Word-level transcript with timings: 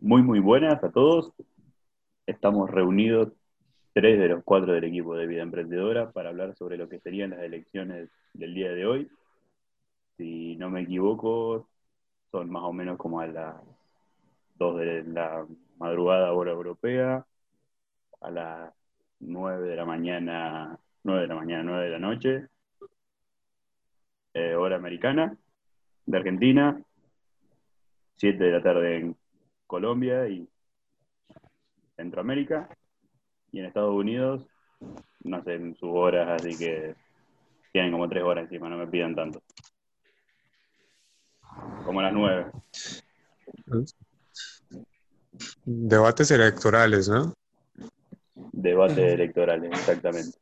Muy, 0.00 0.22
muy 0.22 0.40
buenas 0.40 0.82
a 0.82 0.90
todos. 0.90 1.30
Estamos 2.26 2.70
reunidos 2.70 3.32
tres 3.92 4.18
de 4.18 4.28
los 4.28 4.42
cuatro 4.44 4.72
del 4.72 4.84
equipo 4.84 5.14
de 5.14 5.26
Vida 5.26 5.42
Emprendedora 5.42 6.10
para 6.10 6.30
hablar 6.30 6.54
sobre 6.56 6.78
lo 6.78 6.88
que 6.88 7.00
serían 7.00 7.30
las 7.30 7.40
elecciones 7.40 8.08
del 8.32 8.54
día 8.54 8.72
de 8.72 8.86
hoy. 8.86 9.10
Si 10.16 10.56
no 10.56 10.70
me 10.70 10.82
equivoco, 10.82 11.68
son 12.30 12.50
más 12.50 12.62
o 12.62 12.72
menos 12.72 12.96
como 12.96 13.20
a 13.20 13.26
las 13.26 13.56
dos 14.54 14.78
de 14.78 15.04
la 15.04 15.46
madrugada 15.78 16.32
hora 16.32 16.52
europea, 16.52 17.26
a 18.22 18.30
las 18.30 18.72
nueve 19.18 19.68
de 19.68 19.76
la 19.76 19.84
mañana, 19.84 20.78
nueve 21.02 21.22
de 21.22 21.28
la 21.28 21.34
mañana, 21.34 21.62
nueve 21.62 21.84
de 21.84 21.90
la 21.90 21.98
noche, 21.98 22.46
eh, 24.32 24.54
hora 24.54 24.76
americana, 24.76 25.36
de 26.06 26.16
Argentina, 26.16 26.82
7 28.20 28.44
de 28.44 28.52
la 28.52 28.62
tarde 28.62 28.96
en 28.98 29.16
Colombia 29.70 30.26
y 30.26 30.48
Centroamérica. 31.94 32.68
Y 33.52 33.60
en 33.60 33.66
Estados 33.66 33.94
Unidos, 33.94 34.44
no 35.22 35.44
sé, 35.44 35.54
en 35.54 35.76
sus 35.76 35.90
horas, 35.92 36.28
así 36.28 36.58
que 36.58 36.96
tienen 37.72 37.92
como 37.92 38.08
tres 38.08 38.24
horas 38.24 38.44
encima, 38.44 38.68
no 38.68 38.76
me 38.76 38.88
pidan 38.88 39.14
tanto. 39.14 39.40
Como 41.84 42.02
las 42.02 42.12
nueve. 42.12 42.50
Debates 45.64 46.30
electorales, 46.32 47.08
¿no? 47.08 47.32
Debates 48.52 49.12
electorales, 49.12 49.70
exactamente. 49.70 50.38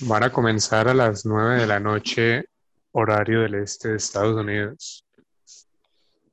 Van 0.00 0.22
a 0.22 0.32
comenzar 0.32 0.88
a 0.88 0.94
las 0.94 1.26
nueve 1.26 1.60
de 1.60 1.66
la 1.66 1.80
noche 1.80 2.46
horario 2.92 3.42
del 3.42 3.56
este 3.56 3.90
de 3.90 3.96
Estados 3.96 4.36
Unidos. 4.36 5.06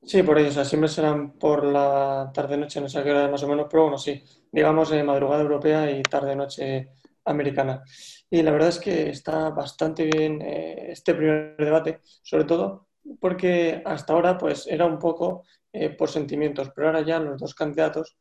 Sí, 0.08 0.24
por 0.24 0.40
ello, 0.40 0.48
o 0.50 0.52
sea, 0.54 0.64
siempre 0.64 0.88
serán 0.88 1.34
por 1.38 1.66
la 1.66 2.32
tarde-noche, 2.34 2.80
no 2.80 2.88
sé 2.88 3.04
qué 3.04 3.12
hora 3.12 3.28
más 3.28 3.44
o 3.44 3.48
menos, 3.50 3.68
pero 3.70 3.84
bueno, 3.84 3.98
sí, 3.98 4.24
digamos 4.50 4.90
eh, 4.94 5.04
madrugada 5.04 5.42
europea 5.42 5.92
y 5.92 6.02
tarde-noche 6.02 6.92
americana. 7.26 7.84
Y 8.30 8.42
la 8.42 8.52
verdad 8.52 8.70
es 8.70 8.80
que 8.80 9.10
está 9.10 9.50
bastante 9.50 10.06
bien 10.06 10.42
eh, 10.42 10.92
este 10.92 11.14
primer 11.14 11.58
debate, 11.58 12.00
sobre 12.24 12.46
todo 12.46 12.88
porque 13.20 13.82
hasta 13.86 14.14
ahora 14.14 14.38
pues 14.38 14.66
era 14.68 14.86
un 14.86 14.98
poco 14.98 15.44
eh, 15.74 15.90
por 15.90 16.10
sentimientos, 16.10 16.72
pero 16.74 16.88
ahora 16.88 17.02
ya 17.02 17.20
los 17.20 17.38
dos 17.38 17.54
candidatos 17.54 18.18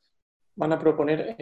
van 0.56 0.72
a 0.72 0.78
proponer 0.80 1.36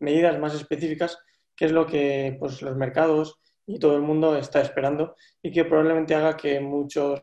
medidas 0.00 0.38
más 0.40 0.54
específicas, 0.54 1.18
que 1.54 1.66
es 1.66 1.72
lo 1.72 1.86
que 1.86 2.36
pues, 2.40 2.62
los 2.62 2.76
mercados 2.76 3.38
y 3.64 3.78
todo 3.78 3.94
el 3.94 4.02
mundo 4.02 4.36
está 4.36 4.60
esperando 4.60 5.14
y 5.40 5.52
que 5.52 5.64
probablemente 5.64 6.16
haga 6.16 6.36
que 6.36 6.58
muchos 6.58 7.22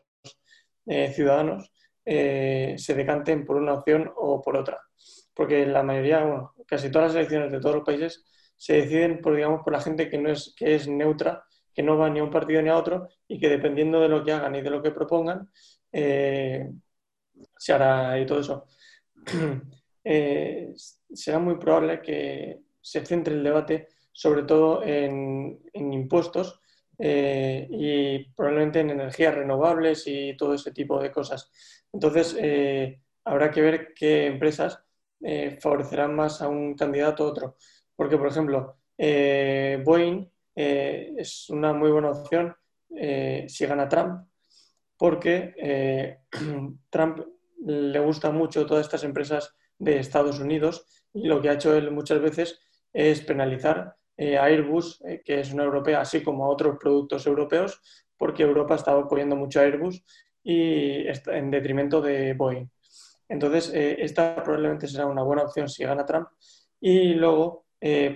eh, 0.86 1.12
ciudadanos 1.12 1.72
eh, 2.04 2.74
se 2.78 2.94
decanten 2.94 3.44
por 3.44 3.56
una 3.56 3.74
opción 3.74 4.10
o 4.16 4.40
por 4.40 4.56
otra. 4.56 4.80
Porque 5.34 5.66
la 5.66 5.82
mayoría, 5.82 6.24
bueno, 6.24 6.54
casi 6.66 6.90
todas 6.90 7.08
las 7.08 7.16
elecciones 7.16 7.52
de 7.52 7.60
todos 7.60 7.76
los 7.76 7.84
países 7.84 8.24
se 8.56 8.74
deciden 8.74 9.20
por, 9.20 9.34
digamos, 9.34 9.62
por 9.62 9.72
la 9.72 9.80
gente 9.80 10.08
que, 10.08 10.18
no 10.18 10.30
es, 10.30 10.54
que 10.56 10.74
es 10.74 10.88
neutra, 10.88 11.44
que 11.74 11.82
no 11.82 11.96
va 11.96 12.10
ni 12.10 12.20
a 12.20 12.24
un 12.24 12.30
partido 12.30 12.62
ni 12.62 12.68
a 12.68 12.76
otro 12.76 13.08
y 13.26 13.38
que 13.40 13.48
dependiendo 13.48 14.00
de 14.00 14.08
lo 14.08 14.22
que 14.24 14.32
hagan 14.32 14.54
y 14.54 14.62
de 14.62 14.70
lo 14.70 14.82
que 14.82 14.90
propongan, 14.90 15.50
eh, 15.90 16.70
se 17.56 17.72
hará 17.72 18.18
y 18.18 18.26
todo 18.26 18.40
eso. 18.40 18.66
será 21.14 21.38
muy 21.38 21.56
probable 21.56 22.00
que 22.00 22.60
se 22.80 23.04
centre 23.06 23.34
el 23.34 23.42
debate 23.42 23.88
sobre 24.12 24.42
todo 24.42 24.82
en, 24.84 25.60
impuestos 25.72 26.60
eh, 26.98 27.66
y 27.70 28.18
probablemente 28.34 28.80
en 28.80 28.90
energías 28.90 29.34
renovables 29.34 30.04
y 30.06 30.36
todo 30.36 30.54
ese 30.54 30.72
tipo 30.72 31.00
de 31.00 31.10
cosas. 31.10 31.50
Entonces, 31.92 32.36
eh, 32.38 33.00
habrá 33.24 33.50
que 33.50 33.60
ver 33.60 33.94
qué 33.94 34.26
empresas 34.26 34.78
eh, 35.20 35.58
favorecerán 35.60 36.14
más 36.14 36.42
a 36.42 36.48
un 36.48 36.74
candidato 36.74 37.24
u 37.24 37.28
otro. 37.28 37.56
Porque, 37.96 38.16
por 38.16 38.28
ejemplo, 38.28 38.78
Boeing 38.98 40.30
es 40.54 41.48
una 41.50 41.72
muy 41.72 41.90
buena 41.90 42.10
opción 42.10 42.54
si 43.46 43.66
gana 43.66 43.88
Trump, 43.88 44.26
porque 44.96 46.18
Trump 46.90 47.20
le 47.64 47.98
gusta 48.00 48.30
mucho 48.30 48.66
todas 48.66 48.86
estas 48.86 49.04
empresas 49.04 49.54
de 49.78 49.98
Estados 49.98 50.38
Unidos 50.40 50.86
y 51.12 51.26
lo 51.26 51.40
que 51.40 51.50
ha 51.50 51.54
hecho 51.54 51.76
él 51.76 51.90
muchas 51.90 52.20
veces 52.20 52.60
es 52.92 53.20
penalizar 53.22 53.96
eh, 54.16 54.38
Airbus, 54.38 55.00
eh, 55.04 55.22
que 55.24 55.40
es 55.40 55.52
una 55.52 55.64
europea, 55.64 56.00
así 56.00 56.22
como 56.22 56.44
a 56.44 56.48
otros 56.48 56.76
productos 56.78 57.26
europeos, 57.26 57.80
porque 58.16 58.42
Europa 58.42 58.74
estaba 58.74 59.02
apoyando 59.02 59.36
mucho 59.36 59.60
a 59.60 59.64
Airbus 59.64 60.04
y 60.44 61.06
en 61.26 61.50
detrimento 61.50 62.00
de 62.00 62.34
Boeing. 62.34 62.66
Entonces, 63.28 63.72
eh, 63.74 63.96
esta 64.00 64.42
probablemente 64.42 64.86
será 64.86 65.06
una 65.06 65.22
buena 65.22 65.42
opción 65.42 65.68
si 65.68 65.84
gana 65.84 66.04
Trump. 66.04 66.28
Y 66.80 67.14
luego, 67.14 67.66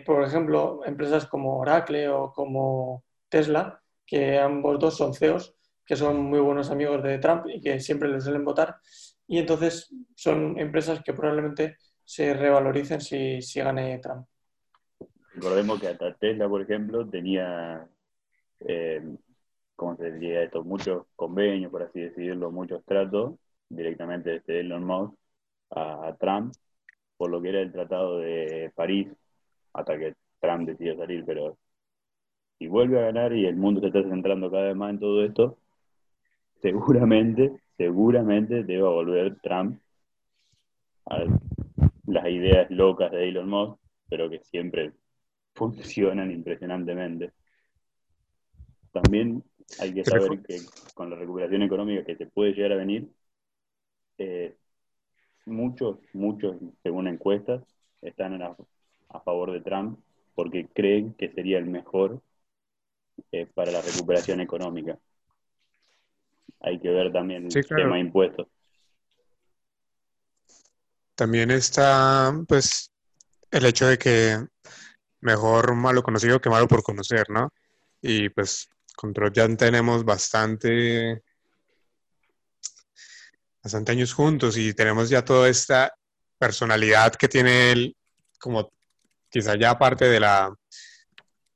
por 0.04 0.24
ejemplo, 0.24 0.80
empresas 0.84 1.26
como 1.26 1.58
Oracle 1.58 2.08
o 2.08 2.32
como 2.32 3.04
Tesla, 3.28 3.80
que 4.04 4.38
ambos 4.38 4.78
dos 4.78 4.96
son 4.96 5.14
CEOs, 5.14 5.54
que 5.84 5.96
son 5.96 6.22
muy 6.22 6.40
buenos 6.40 6.70
amigos 6.70 7.02
de 7.02 7.18
Trump 7.18 7.46
y 7.48 7.60
que 7.60 7.80
siempre 7.80 8.08
les 8.08 8.24
suelen 8.24 8.44
votar. 8.44 8.76
Y 9.26 9.38
entonces 9.38 9.92
son 10.14 10.58
empresas 10.58 11.02
que 11.02 11.12
probablemente 11.12 11.76
se 12.04 12.34
revaloricen 12.34 13.00
si, 13.00 13.40
si 13.42 13.60
gane 13.60 13.98
Trump. 13.98 14.26
Recordemos 15.36 15.78
que 15.78 15.88
hasta 15.88 16.14
Tesla, 16.14 16.48
por 16.48 16.62
ejemplo, 16.62 17.06
tenía, 17.06 17.86
eh, 18.60 19.02
¿cómo 19.74 19.94
se 19.96 20.10
diría 20.12 20.42
esto? 20.42 20.64
Muchos 20.64 21.04
convenios, 21.14 21.70
por 21.70 21.82
así 21.82 22.00
decirlo, 22.00 22.50
muchos 22.50 22.82
tratos 22.86 23.34
directamente 23.68 24.30
desde 24.30 24.60
Elon 24.60 24.84
Musk 24.84 25.14
a, 25.72 26.16
Trump, 26.18 26.54
por 27.18 27.28
lo 27.30 27.42
que 27.42 27.50
era 27.50 27.60
el 27.60 27.70
tratado 27.70 28.20
de 28.20 28.72
París, 28.74 29.08
hasta 29.74 29.98
que 29.98 30.14
Trump 30.40 30.68
decidió 30.68 30.96
salir, 30.96 31.22
pero 31.26 31.58
si 32.58 32.66
vuelve 32.66 32.98
a 32.98 33.04
ganar 33.04 33.34
y 33.34 33.44
el 33.44 33.56
mundo 33.56 33.82
se 33.82 33.88
está 33.88 34.02
centrando 34.04 34.50
cada 34.50 34.68
vez 34.68 34.76
más 34.76 34.88
en 34.88 35.00
todo 35.00 35.22
esto, 35.22 35.58
seguramente, 36.62 37.60
seguramente 37.76 38.64
deba 38.64 38.88
volver 38.88 39.38
Trump 39.42 39.82
a 41.04 41.24
las 42.06 42.26
ideas 42.26 42.70
locas 42.70 43.10
de 43.10 43.28
Elon 43.28 43.50
Musk, 43.50 43.78
pero 44.08 44.30
que 44.30 44.38
siempre 44.42 44.94
funcionan 45.56 46.30
impresionantemente. 46.30 47.32
También 48.92 49.42
hay 49.80 49.92
que 49.92 50.04
saber 50.04 50.42
que 50.42 50.60
con 50.94 51.10
la 51.10 51.16
recuperación 51.16 51.62
económica 51.62 52.04
que 52.04 52.16
se 52.16 52.26
puede 52.26 52.52
llegar 52.52 52.72
a 52.72 52.76
venir, 52.76 53.08
eh, 54.18 54.56
muchos, 55.46 55.98
muchos, 56.12 56.56
según 56.82 57.08
encuestas, 57.08 57.62
están 58.02 58.40
a, 58.42 58.56
favor 59.24 59.50
de 59.50 59.62
Trump 59.62 59.98
porque 60.34 60.68
creen 60.68 61.14
que 61.14 61.32
sería 61.32 61.58
el 61.58 61.64
mejor 61.64 62.20
eh, 63.32 63.46
para 63.46 63.72
la 63.72 63.80
recuperación 63.80 64.40
económica. 64.40 64.98
Hay 66.60 66.78
que 66.78 66.90
ver 66.90 67.12
también 67.12 67.46
el 67.46 67.66
tema 67.66 67.94
de 67.94 68.00
impuestos. 68.00 68.46
También 71.14 71.50
está, 71.50 72.32
pues, 72.46 72.92
el 73.50 73.64
hecho 73.64 73.86
de 73.86 73.96
que 73.96 74.36
mejor 75.26 75.74
malo 75.74 76.02
conocido 76.02 76.40
que 76.40 76.48
malo 76.48 76.68
por 76.68 76.82
conocer, 76.82 77.28
¿no? 77.28 77.52
Y 78.00 78.28
pues 78.30 78.68
con 78.94 79.12
ya 79.32 79.48
tenemos 79.56 80.04
bastante, 80.04 81.22
bastante 83.62 83.92
años 83.92 84.14
juntos 84.14 84.56
y 84.56 84.72
tenemos 84.72 85.10
ya 85.10 85.24
toda 85.24 85.48
esta 85.48 85.92
personalidad 86.38 87.14
que 87.14 87.28
tiene 87.28 87.72
él, 87.72 87.96
como 88.38 88.72
quizá 89.28 89.56
ya 89.56 89.76
parte 89.76 90.06
de 90.06 90.20
la, 90.20 90.54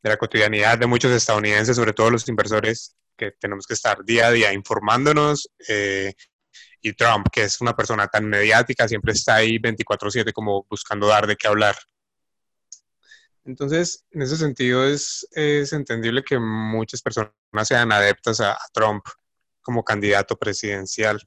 de 0.03 0.11
la 0.11 0.17
cotidianidad 0.17 0.77
de 0.77 0.87
muchos 0.87 1.13
estadounidenses, 1.13 1.77
sobre 1.77 1.93
todo 1.93 2.11
los 2.11 2.29
inversores, 2.29 2.97
que 3.17 3.33
tenemos 3.33 3.67
que 3.67 3.75
estar 3.75 4.05
día 4.05 4.27
a 4.27 4.33
día 4.33 4.53
informándonos. 4.53 5.49
Eh, 5.69 6.13
y 6.83 6.95
Trump, 6.95 7.27
que 7.31 7.43
es 7.43 7.61
una 7.61 7.77
persona 7.77 8.09
tan 8.09 8.27
mediática, 8.27 8.89
siempre 8.89 9.13
está 9.13 9.37
ahí 9.37 9.59
24/7 9.59 10.33
como 10.33 10.67
buscando 10.69 11.07
dar 11.07 11.27
de 11.27 11.37
qué 11.37 11.47
hablar. 11.47 11.77
Entonces, 13.45 14.05
en 14.11 14.23
ese 14.23 14.37
sentido 14.37 14.87
es, 14.87 15.27
entendible 15.33 16.23
que 16.23 16.39
muchas 16.39 17.03
personas 17.03 17.33
sean 17.65 17.93
adeptas 17.93 18.41
a, 18.41 18.59
Trump 18.73 19.05
como 19.63 19.85
candidato 19.85 20.37
presidencial. 20.37 21.21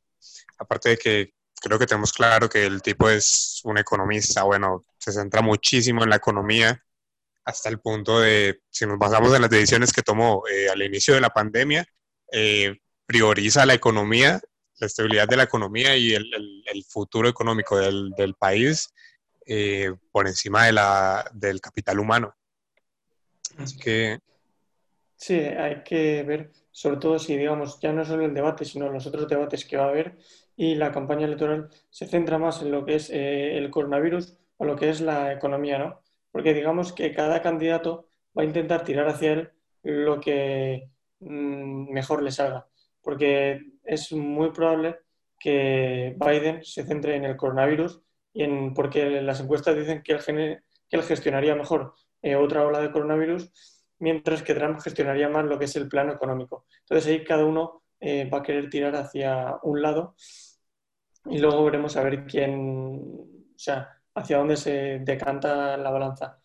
Aparte 0.58 0.90
de 0.90 0.98
que 0.98 1.34
creo 1.62 1.80
que 1.80 1.88
tenemos 1.88 2.14
claro 2.14 2.50
que 2.50 2.66
el 2.66 2.82
tipo 2.82 3.10
es 3.10 3.62
un 3.64 3.78
economista, 3.78 4.44
bueno, 4.44 4.86
se 4.98 5.12
centra 5.12 5.42
muchísimo 5.42 6.04
en 6.04 6.10
la 6.10 6.18
economía 6.18 6.84
hasta 7.46 7.70
el 7.70 7.80
punto 7.80 8.22
de, 8.22 8.62
si 8.70 8.86
nos 8.86 8.98
basamos 8.98 9.34
en 9.36 9.42
las 9.42 9.50
decisiones 9.50 9.92
que 9.92 10.02
tomó 10.02 10.44
eh, 10.50 10.70
al 10.70 10.82
inicio 10.82 11.14
de 11.14 11.22
la 11.22 11.30
pandemia, 11.30 11.86
eh, 12.32 12.78
prioriza 13.06 13.66
la 13.66 13.74
economía, 13.74 14.40
la 14.80 14.88
estabilidad 14.88 15.28
de 15.28 15.38
la 15.38 15.44
economía 15.44 15.98
y 15.98 16.14
el, 16.14 16.26
futuro 16.88 17.28
económico 17.28 17.78
del, 17.78 18.12
del 18.18 18.36
país 18.36 18.90
eh, 19.46 19.94
por 20.12 20.28
encima 20.28 20.66
de 20.66 20.74
la, 20.74 21.26
del 21.34 21.62
capital 21.62 22.00
humano. 22.00 22.36
Así 23.58 23.78
que... 23.78 24.20
Sí, 25.16 25.36
hay 25.36 25.84
que 25.84 26.24
ver, 26.24 26.52
sobre 26.72 26.98
todo 26.98 27.18
si, 27.20 27.38
digamos, 27.38 27.80
ya 27.80 27.94
no 27.94 28.04
solo 28.04 28.26
el 28.26 28.34
debate, 28.34 28.66
sino 28.66 28.90
los 28.90 29.06
otros 29.06 29.28
debates 29.28 29.64
que 29.66 29.78
va 29.78 29.86
a 29.86 29.90
haber, 29.90 30.18
y 30.56 30.76
la 30.76 30.92
campaña 30.92 31.26
electoral 31.26 31.70
se 31.90 32.08
centra 32.08 32.38
más 32.38 32.62
en 32.62 32.72
lo 32.72 32.86
que 32.86 32.96
es 32.96 33.10
eh, 33.10 33.58
el 33.58 33.70
coronavirus 33.70 34.36
o 34.58 34.66
lo 34.66 34.76
que 34.76 34.90
es 34.90 35.02
la 35.02 35.34
economía, 35.34 35.78
¿no? 35.78 36.02
Porque 36.32 36.54
digamos 36.54 36.94
que 36.94 37.14
cada 37.14 37.42
candidato 37.42 38.10
va 38.38 38.44
a 38.44 38.46
intentar 38.46 38.84
tirar 38.84 39.08
hacia 39.08 39.34
él 39.34 39.52
lo 39.84 40.20
que 40.20 40.90
mm, 41.20 41.92
mejor 41.92 42.22
le 42.24 42.32
salga, 42.32 42.68
porque 43.02 43.62
es 43.84 44.12
muy 44.12 44.52
probable 44.52 45.00
que 45.40 46.16
Biden 46.18 46.64
se 46.64 46.86
centre 46.86 47.16
en 47.16 47.26
el 47.26 47.36
coronavirus 47.36 48.02
en, 48.34 48.74
porque 48.74 49.22
las 49.22 49.40
encuestas 49.42 49.76
dicen 49.76 50.02
que 50.04 50.14
él, 50.14 50.20
que 50.90 50.96
él 50.98 51.04
gestionaría 51.04 51.56
mejor 51.56 51.94
eh, 52.22 52.36
otra 52.36 52.66
ola 52.66 52.80
de 52.80 52.92
coronavirus, 52.92 53.52
mientras 54.00 54.44
que 54.44 54.54
Trump 54.56 54.80
gestionaría 54.82 55.30
más 55.30 55.46
lo 55.46 55.60
que 55.60 55.66
es 55.66 55.76
el 55.76 55.88
plano 55.90 56.14
económico. 56.14 56.66
Entonces 56.82 57.12
ahí 57.12 57.24
cada 57.24 57.46
uno 57.46 57.84
eh, 58.00 58.30
va 58.30 58.40
a 58.40 58.44
querer 58.44 58.70
tirar 58.70 58.96
hacia 58.96 59.58
un 59.64 59.82
lado 59.82 60.16
y 61.26 61.40
luego 61.40 61.64
veremos 61.66 61.96
a 61.96 62.04
ver 62.04 62.26
quién, 62.26 63.02
o 63.56 63.58
sea, 63.60 64.02
hacia 64.16 64.38
dónde 64.38 64.58
se 64.58 65.00
decanta 65.00 65.78
la 65.78 65.90
balanza. 65.92 66.40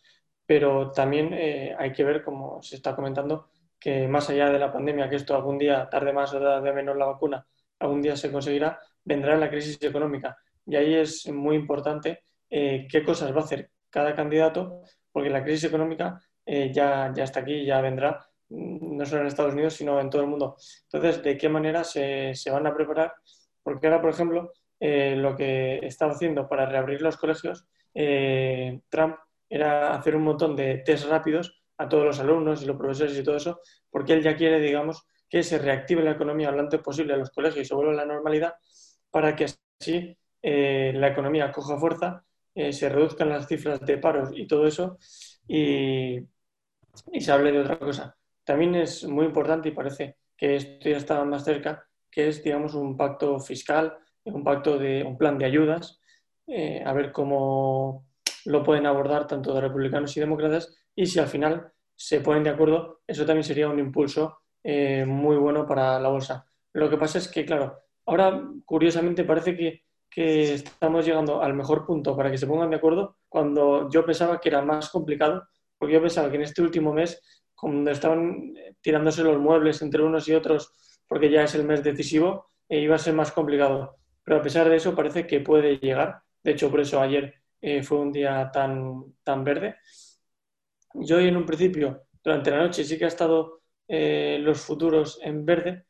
Pero 0.46 0.93
también 0.93 1.32
eh, 1.34 1.75
hay 1.79 1.93
que 1.93 2.05
ver, 2.05 2.25
como 2.25 2.62
se 2.62 2.76
está 2.76 2.94
comentando, 2.96 3.50
que 3.79 4.08
más 4.08 4.31
allá 4.31 4.50
de 4.50 4.58
la 4.58 4.73
pandemia, 4.73 5.08
que 5.08 5.17
esto 5.17 5.34
algún 5.34 5.58
día, 5.58 5.88
tarde 5.91 6.12
más 6.12 6.32
o 6.34 6.41
tarde 6.41 6.73
menos 6.73 6.96
la 6.96 7.06
vacuna, 7.06 7.46
algún 7.79 8.02
día 8.02 8.17
se 8.17 8.32
conseguirá, 8.32 8.81
vendrá 9.05 9.37
la 9.37 9.50
crisis 9.50 9.79
económica. 9.82 10.38
Y 10.69 10.76
ahí 10.76 10.94
es 10.94 11.26
muy 11.29 11.56
importante 11.56 12.23
eh, 12.50 12.87
qué 12.91 13.03
cosas 13.03 13.35
va 13.35 13.41
a 13.41 13.44
hacer 13.44 13.70
cada 13.91 14.15
candidato, 14.15 14.82
porque 15.11 15.31
la 15.31 15.43
crisis 15.43 15.65
económica 15.65 16.20
eh, 16.44 16.70
ya, 16.73 17.11
ya 17.15 17.25
está 17.25 17.41
aquí, 17.41 17.65
ya 17.65 17.81
vendrá, 17.81 18.26
mm, 18.50 18.97
no 18.97 19.06
solo 19.06 19.23
en 19.23 19.29
Estados 19.29 19.55
Unidos, 19.55 19.75
sino 19.75 19.99
en 19.99 20.11
todo 20.11 20.23
el 20.23 20.29
mundo. 20.29 20.56
Entonces, 20.85 21.23
¿de 21.23 21.38
qué 21.38 21.49
manera 21.49 21.85
se, 21.85 22.35
se 22.35 22.50
van 22.50 22.67
a 22.67 22.75
preparar? 22.75 23.15
Porque 23.62 23.87
ahora, 23.87 24.03
por 24.03 24.11
ejemplo, 24.11 24.53
eh, 24.79 25.17
lo 25.17 25.35
que 25.35 25.79
estaba 25.82 26.12
haciendo 26.12 26.47
para 26.49 26.67
reabrir 26.67 27.00
los 27.00 27.17
colegios, 27.17 27.67
Trump, 28.91 29.17
era 29.49 29.94
hacer 29.94 30.15
un 30.15 30.23
montón 30.23 30.55
de 30.55 30.79
test 30.79 31.09
rápidos 31.09 31.62
a 31.79 31.88
todos 31.88 32.05
los 32.05 32.20
alumnos 32.20 32.62
y 32.62 32.67
los 32.67 32.76
profesores 32.76 33.19
y 33.19 33.25
todo 33.25 33.37
eso, 33.37 33.61
porque 33.91 34.12
él 34.12 34.23
ya 34.23 34.37
quiere, 34.37 34.61
digamos, 34.61 35.06
que 35.29 35.43
se 35.43 35.59
reactive 35.59 36.05
la 36.05 36.12
economía 36.12 36.50
lo 36.50 36.61
antes 36.61 36.81
posible 36.81 37.15
en 37.15 37.20
los 37.20 37.31
colegios 37.31 37.65
y 37.65 37.69
se 37.69 37.75
vuelva 37.75 37.93
a 37.93 37.97
la 37.97 38.05
normalidad 38.05 38.55
para 39.11 39.35
que 39.35 39.47
así 39.81 40.17
eh, 40.43 40.93
la 40.94 41.08
economía 41.08 41.52
coja 41.52 41.79
fuerza, 41.79 42.25
eh, 42.55 42.73
se 42.73 42.88
reduzcan 42.88 43.29
las 43.29 43.46
cifras 43.46 43.81
de 43.81 43.99
paros 43.99 44.31
y 44.35 44.46
todo 44.46 44.67
eso 44.67 44.99
y, 45.46 46.20
se 47.20 47.32
hable 47.32 47.52
de 47.52 47.61
otra 47.61 47.79
cosa. 47.79 48.17
También 48.44 48.75
es 48.75 49.05
muy 49.05 49.26
importante 49.26 49.69
y 49.69 49.73
parece 49.73 50.17
que 50.37 50.56
esto 50.56 50.88
ya 50.88 50.96
está 50.96 51.25
más 51.25 51.44
cerca, 51.44 51.87
que 52.11 52.29
es, 52.29 52.43
digamos, 52.43 52.75
un 52.75 52.96
pacto 52.96 53.38
fiscal, 53.40 53.96
un 54.25 54.43
pacto 54.43 54.79
de 54.79 55.05
un 55.05 55.17
plan 55.17 55.38
de 55.38 55.44
ayudas, 55.44 56.00
eh, 56.46 56.82
a 56.84 56.93
ver 56.93 57.12
cómo 57.12 58.06
lo 58.46 58.62
pueden 58.62 58.87
abordar 58.87 59.26
tanto 59.26 59.55
de 59.55 59.61
republicanos 59.61 60.17
y 60.17 60.20
demócratas 60.20 60.75
y 60.94 61.06
si 61.06 61.19
al 61.19 61.29
final 61.29 61.73
se 61.94 62.20
ponen 62.20 62.44
de 62.44 62.50
acuerdo, 62.50 63.00
eso 63.06 63.26
también 63.26 63.44
sería 63.44 63.69
un 63.69 63.79
impulso 63.79 64.41
muy 64.64 65.37
bueno 65.37 65.67
para 65.67 65.99
la 65.99 66.08
bolsa. 66.11 66.46
Lo 66.75 66.91
que 66.91 66.99
pasa 66.99 67.19
es 67.19 67.29
que, 67.29 67.44
claro, 67.44 67.81
ahora 68.06 68.43
curiosamente 68.64 69.25
parece 69.25 69.56
que, 69.56 69.84
que, 70.10 70.55
estamos 70.55 71.05
llegando 71.05 71.43
al 71.43 71.55
mejor 71.55 71.87
punto 71.87 72.16
para 72.16 72.31
que 72.31 72.38
se 72.38 72.46
pongan 72.46 72.70
de 72.70 72.76
acuerdo 72.76 73.19
cuando 73.28 73.88
yo 73.90 74.05
pensaba 74.05 74.40
que 74.40 74.49
era 74.49 74.62
más 74.62 74.90
complicado, 74.90 75.49
porque 75.76 75.94
yo 75.94 76.02
pensaba 76.02 76.31
que 76.31 76.37
en 76.37 76.43
este 76.43 76.62
último 76.62 76.93
mes, 76.93 77.22
cuando 77.55 77.90
estaban 77.90 78.55
tirándose 78.81 79.22
los 79.22 79.38
muebles 79.38 79.82
entre 79.82 80.02
unos 80.02 80.28
y 80.28 80.34
otros, 80.34 80.72
porque 81.06 81.31
ya 81.31 81.44
es 81.44 81.55
el 81.55 81.64
mes 81.64 81.82
decisivo, 81.82 82.46
eh, 82.69 82.81
iba 82.81 82.96
a 82.96 82.99
ser 82.99 83.14
más 83.14 83.32
complicado. 83.32 83.96
Pero 84.25 84.38
a 84.38 84.43
pesar 84.43 84.69
de 84.69 84.76
eso 84.76 84.94
parece 84.94 85.26
que 85.26 85.40
puede 85.40 85.78
llegar. 85.78 86.20
De 86.43 86.52
hecho, 86.52 86.70
por 86.70 86.81
eso 86.81 87.00
ayer 87.00 87.34
eh, 87.60 87.82
fue 87.82 87.99
un 87.99 88.12
día 88.12 88.50
tan, 88.52 89.14
tan 89.22 89.43
verde. 89.44 89.76
Yo 90.94 91.19
en 91.19 91.37
un 91.37 91.46
principio, 91.46 92.02
durante 92.22 92.50
la 92.50 92.58
noche, 92.58 92.84
sí 92.84 92.99
que 92.99 93.05
ha 93.05 93.08
estado 93.08 93.62
eh, 93.87 94.38
los 94.40 94.60
futuros 94.60 95.19
en 95.22 95.44
verde, 95.46 95.87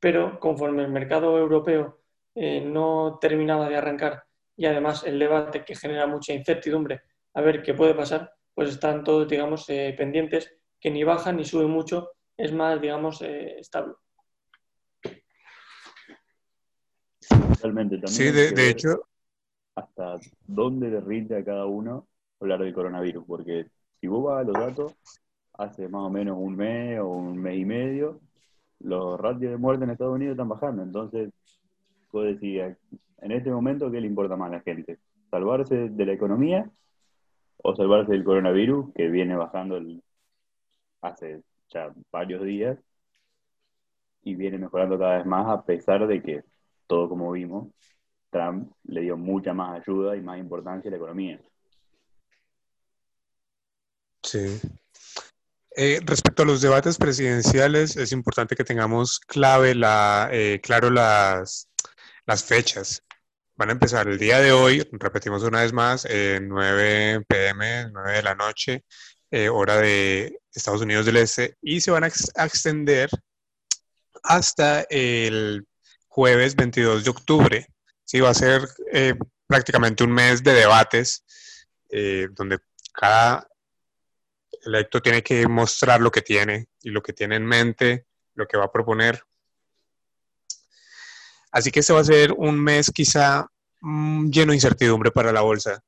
pero 0.00 0.40
conforme 0.40 0.82
el 0.82 0.90
mercado 0.90 1.38
europeo 1.38 2.01
eh, 2.34 2.60
no 2.60 3.18
terminaba 3.20 3.68
de 3.68 3.76
arrancar 3.76 4.24
y 4.56 4.66
además 4.66 5.04
el 5.04 5.18
debate 5.18 5.64
que 5.64 5.74
genera 5.74 6.06
mucha 6.06 6.32
incertidumbre 6.32 7.02
a 7.34 7.40
ver 7.40 7.62
qué 7.62 7.74
puede 7.74 7.94
pasar, 7.94 8.32
pues 8.54 8.70
están 8.70 9.02
todos, 9.04 9.28
digamos, 9.28 9.68
eh, 9.70 9.94
pendientes, 9.96 10.52
que 10.78 10.90
ni 10.90 11.04
bajan 11.04 11.36
ni 11.36 11.44
suben 11.44 11.70
mucho, 11.70 12.10
es 12.36 12.52
más, 12.52 12.80
digamos, 12.80 13.22
estable. 13.22 13.94
Totalmente. 17.28 17.96
También 17.96 18.10
sí, 18.10 18.30
de, 18.30 18.68
hecho. 18.68 19.08
Hasta 19.74 20.18
dónde 20.46 20.90
derrite 20.90 21.36
a 21.36 21.44
cada 21.44 21.64
uno 21.64 22.08
hablar 22.40 22.60
del 22.60 22.74
coronavirus, 22.74 23.24
porque 23.26 23.66
si 24.00 24.08
vos 24.08 24.24
vas 24.24 24.40
a 24.40 24.44
los 24.44 24.52
datos, 24.52 24.94
hace 25.54 25.88
más 25.88 26.02
o 26.02 26.10
menos 26.10 26.36
un 26.38 26.56
mes 26.56 26.98
o 27.00 27.08
un 27.08 27.38
mes 27.38 27.58
y 27.58 27.64
medio, 27.64 28.20
los 28.80 29.18
ratios 29.18 29.52
de 29.52 29.56
muerte 29.56 29.84
en 29.84 29.90
Estados 29.90 30.14
Unidos 30.14 30.32
están 30.32 30.48
bajando. 30.48 30.82
Entonces, 30.82 31.30
puedo 32.12 32.26
decir, 32.26 32.76
en 33.18 33.32
este 33.32 33.50
momento, 33.50 33.90
¿qué 33.90 34.00
le 34.00 34.06
importa 34.06 34.36
más 34.36 34.50
a 34.50 34.56
la 34.56 34.60
gente? 34.60 34.98
¿Salvarse 35.30 35.88
de 35.88 36.06
la 36.06 36.12
economía 36.12 36.70
o 37.56 37.74
salvarse 37.74 38.12
del 38.12 38.22
coronavirus 38.22 38.92
que 38.94 39.08
viene 39.08 39.34
bajando 39.34 39.80
hace 41.00 41.42
ya 41.70 41.92
varios 42.12 42.44
días 42.44 42.78
y 44.22 44.34
viene 44.36 44.58
mejorando 44.58 44.98
cada 44.98 45.16
vez 45.16 45.26
más 45.26 45.48
a 45.48 45.64
pesar 45.64 46.06
de 46.06 46.22
que, 46.22 46.44
todo 46.86 47.08
como 47.08 47.32
vimos, 47.32 47.68
Trump 48.30 48.72
le 48.84 49.00
dio 49.00 49.16
mucha 49.16 49.52
más 49.52 49.80
ayuda 49.80 50.16
y 50.16 50.20
más 50.20 50.38
importancia 50.38 50.88
a 50.88 50.92
la 50.92 50.96
economía. 50.96 51.40
Sí. 54.22 54.60
Eh, 55.74 56.00
respecto 56.04 56.42
a 56.42 56.46
los 56.46 56.60
debates 56.60 56.98
presidenciales, 56.98 57.96
es 57.96 58.12
importante 58.12 58.54
que 58.54 58.64
tengamos 58.64 59.18
clave 59.20 59.74
la, 59.74 60.28
eh, 60.30 60.60
claro 60.62 60.90
las, 60.90 61.71
las 62.26 62.44
fechas. 62.44 63.02
Van 63.56 63.68
a 63.68 63.72
empezar 63.72 64.08
el 64.08 64.18
día 64.18 64.40
de 64.40 64.52
hoy, 64.52 64.86
repetimos 64.92 65.42
una 65.42 65.60
vez 65.60 65.72
más, 65.72 66.06
9 66.06 67.24
pm, 67.28 67.90
9 67.92 68.12
de 68.12 68.22
la 68.22 68.34
noche, 68.34 68.84
eh, 69.30 69.48
hora 69.48 69.76
de 69.76 70.40
Estados 70.52 70.82
Unidos 70.82 71.06
del 71.06 71.18
Este, 71.18 71.56
y 71.60 71.80
se 71.80 71.90
van 71.90 72.04
a, 72.04 72.06
extender 72.06 73.10
hasta 74.22 74.82
el 74.88 75.66
jueves 76.08 76.56
22 76.56 77.04
de 77.04 77.10
octubre. 77.10 77.66
Sí, 78.04 78.20
va 78.20 78.30
a 78.30 78.34
ser 78.34 78.62
prácticamente 79.46 80.04
un 80.04 80.12
mes 80.12 80.42
de 80.42 80.54
debates 80.54 81.24
donde 82.34 82.58
cada 82.92 83.46
el 84.64 84.74
electo 84.74 85.02
tiene 85.02 85.22
que 85.22 85.46
mostrar 85.48 86.00
lo 86.00 86.10
que 86.10 86.22
tiene 86.22 86.68
y 86.82 86.90
lo 86.90 87.02
que 87.02 87.12
tiene 87.12 87.36
en 87.36 87.44
mente, 87.44 88.06
lo 88.34 88.46
que 88.46 88.56
va 88.56 88.66
a 88.66 88.72
proponer. 88.72 89.22
Así 91.52 91.70
que 91.70 91.80
este 91.80 91.92
va 91.92 92.00
a 92.00 92.04
ser 92.04 92.32
un 92.32 92.58
mes 92.58 92.90
quizá 92.90 93.46
mm, 93.80 94.30
lleno 94.30 94.50
de 94.52 94.56
incertidumbre 94.56 95.10
para 95.10 95.32
la 95.32 95.42
bolsa. 95.42 95.82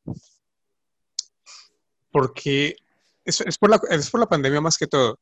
Porque 2.13 2.77
es, 3.25 3.59
por 3.59 3.71
la, 3.71 3.81
es 3.91 4.11
por 4.11 4.21
la 4.21 4.29
pandemia 4.29 4.61
más 4.61 4.79
que 4.79 4.87
todo. 4.87 5.19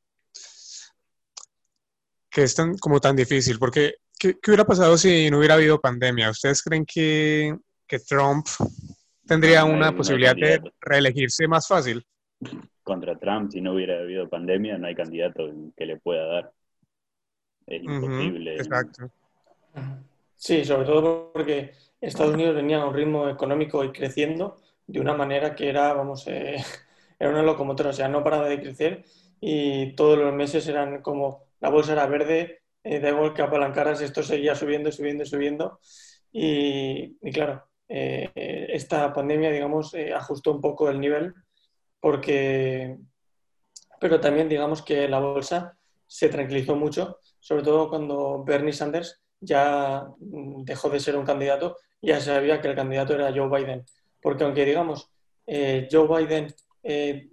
Que 2.29 2.43
es 2.43 2.55
tan, 2.55 2.77
como 2.77 3.01
tan 3.01 3.17
difícil. 3.17 3.59
Porque, 3.59 3.95
¿qué, 4.19 4.37
hubiera 4.47 4.67
pasado 4.67 4.99
si 4.99 5.31
no 5.31 5.39
hubiera 5.39 5.55
habido 5.55 5.81
pandemia? 5.81 6.31
¿Ustedes 6.31 6.63
creen 6.63 6.85
que, 6.85 7.57
que 7.87 8.01
Trump 8.01 8.47
tendría 9.27 9.65
una 9.65 9.97
posibilidad 9.97 10.35
de 10.35 10.61
reelegirse 10.81 11.47
más 11.49 11.67
fácil? 11.67 12.05
contra 12.83 13.17
Trump, 13.17 13.51
si 13.51 13.61
no 13.61 13.75
hubiera 13.75 14.01
habido 14.01 14.29
pandemia, 14.29 14.79
no 14.79 14.87
hay 14.87 14.95
candidato 14.95 15.51
que 15.77 15.87
le 15.87 15.99
pueda 15.99 16.27
dar. 16.27 16.53
Es 17.67 17.83
imposible. 17.83 18.57
exacto. 18.57 19.11
Sí, 20.45 20.65
sobre 20.65 20.87
todo 20.87 21.31
porque 21.33 21.71
Estados 22.01 22.35
Unidos 22.35 22.57
venía 22.57 22.83
a 22.83 22.87
un 22.87 22.95
ritmo 22.95 23.29
económico 23.29 23.85
y 23.85 23.93
creciendo 23.93 24.57
de 24.89 24.99
una 24.99 25.15
manera 25.15 25.55
que 25.55 25.69
era, 25.69 25.93
vamos, 25.93 26.27
eh, 26.27 26.57
era 27.21 27.31
una 27.31 27.45
locomotora, 27.45 27.91
o 27.91 27.93
sea, 27.93 28.09
no 28.09 28.25
paraba 28.25 28.49
de 28.49 28.61
crecer 28.61 29.05
y 29.41 29.95
todos 29.95 30.19
los 30.19 30.35
meses 30.35 30.67
eran 30.67 31.01
como 31.01 31.45
la 31.61 31.69
bolsa 31.71 31.93
era 31.93 32.07
verde, 32.07 32.63
eh, 32.83 32.99
da 32.99 33.11
igual 33.11 33.35
que 33.35 33.43
apalancaras, 33.43 34.01
esto 34.01 34.25
seguía 34.25 34.57
subiendo, 34.57 34.91
subiendo, 34.91 35.25
subiendo. 35.25 35.79
Y, 36.33 37.15
claro, 37.33 37.65
eh, 37.89 38.33
esta 38.71 39.13
pandemia, 39.13 39.53
digamos, 39.53 39.95
ajustó 40.13 40.51
un 40.51 40.61
poco 40.61 40.91
el 40.91 40.99
nivel 40.99 41.35
porque, 42.01 42.99
pero 44.01 44.21
también 44.21 44.49
digamos 44.49 44.83
que 44.83 45.07
la 45.09 45.21
bolsa 45.21 45.79
se 46.05 46.29
tranquilizó 46.29 46.75
mucho, 46.75 47.21
sobre 47.39 47.63
todo 47.63 47.89
cuando 47.89 48.43
Bernie 48.45 48.73
Sanders 48.73 49.22
ya 49.43 50.07
dejó 50.19 50.89
de 50.89 51.01
ser 51.01 51.17
un 51.17 51.27
candidato, 51.27 51.77
ya 52.01 52.21
sabía 52.21 52.61
que 52.61 52.69
el 52.69 52.77
candidato 52.77 53.15
era 53.15 53.33
Joe 53.35 53.49
Biden, 53.49 53.85
porque 54.21 54.45
aunque 54.45 54.65
digamos, 54.65 55.11
eh, 55.47 55.89
Joe 55.91 56.07
Biden 56.09 56.55
eh, 56.83 57.29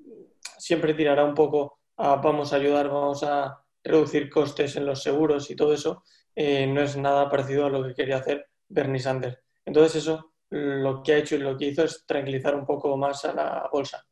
siempre 0.58 0.94
tirará 0.94 1.24
un 1.24 1.36
poco 1.36 1.80
a 1.98 2.16
vamos 2.16 2.51
a 2.51 2.58
ayudar, 2.58 2.89
vamos 2.89 3.24
a 3.24 3.63
reducir 3.84 4.30
costes 4.30 4.75
en 4.75 4.86
los 4.86 5.01
seguros 5.04 5.50
y 5.51 5.56
todo 5.56 5.74
eso, 5.74 6.04
eh, 6.36 6.66
no 6.68 6.82
es 6.82 6.98
nada 6.98 7.30
parecido 7.30 7.66
a 7.66 7.70
lo 7.70 7.84
que 7.84 7.94
quería 7.94 8.18
hacer 8.18 8.48
Bernie 8.68 9.00
Sanders. 9.00 9.38
Entonces 9.66 10.04
eso 10.04 10.32
lo 10.50 11.04
que 11.04 11.13
ha 11.13 11.18
hecho 11.18 11.36
y 11.36 11.39
lo 11.39 11.56
que 11.56 11.66
hizo 11.66 11.84
es 11.84 12.06
tranquilizar 12.06 12.56
un 12.56 12.66
poco 12.66 12.98
más 12.98 13.24
a 13.25 13.34
la 13.34 13.70
bolsa. 13.72 14.04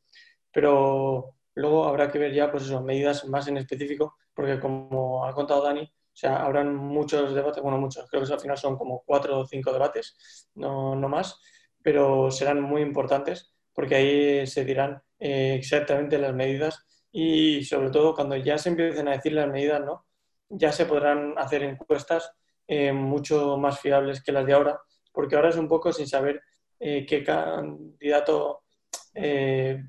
Pero 0.52 1.36
luego 1.56 1.86
habrá 1.86 2.12
que 2.12 2.20
ver 2.20 2.34
ya, 2.34 2.52
pues 2.52 2.64
eso, 2.64 2.82
medidas 2.82 3.26
más 3.26 3.48
en 3.48 3.58
específico, 3.58 4.18
porque 4.34 4.60
como 4.60 5.26
ha 5.26 5.34
contado 5.34 5.64
Dani, 5.64 5.92
o 6.18 6.20
sea, 6.20 6.38
habrán 6.44 6.76
muchos 6.76 7.36
debates, 7.36 7.62
bueno, 7.62 7.78
muchos, 7.78 8.10
creo 8.10 8.26
que 8.26 8.34
al 8.34 8.40
final 8.40 8.58
son 8.58 8.76
como 8.76 9.04
cuatro 9.06 9.42
o 9.42 9.46
cinco 9.46 9.72
debates, 9.72 10.50
no, 10.56 10.96
no 10.96 11.08
más, 11.08 11.40
pero 11.80 12.32
serán 12.32 12.60
muy 12.60 12.82
importantes 12.82 13.54
porque 13.72 13.94
ahí 13.94 14.48
se 14.48 14.66
dirán 14.66 15.00
eh, 15.20 15.54
exactamente 15.60 16.18
las 16.18 16.34
medidas 16.34 16.84
y 17.12 17.64
sobre 17.66 17.92
todo 17.92 18.16
cuando 18.16 18.36
ya 18.36 18.58
se 18.58 18.70
empiecen 18.70 19.08
a 19.08 19.12
decir 19.12 19.34
las 19.34 19.48
medidas, 19.48 19.80
¿no? 19.86 20.08
Ya 20.50 20.72
se 20.72 20.88
podrán 20.88 21.36
hacer 21.38 21.62
encuestas 21.62 22.32
eh, 22.66 22.92
mucho 22.92 23.56
más 23.58 23.80
fiables 23.80 24.24
que 24.24 24.32
las 24.32 24.48
de 24.48 24.54
ahora, 24.54 24.82
porque 25.14 25.36
ahora 25.36 25.50
es 25.50 25.58
un 25.58 25.68
poco 25.68 25.94
sin 25.94 26.08
saber 26.08 26.42
eh, 26.80 27.06
qué 27.06 27.24
candidato, 27.24 28.64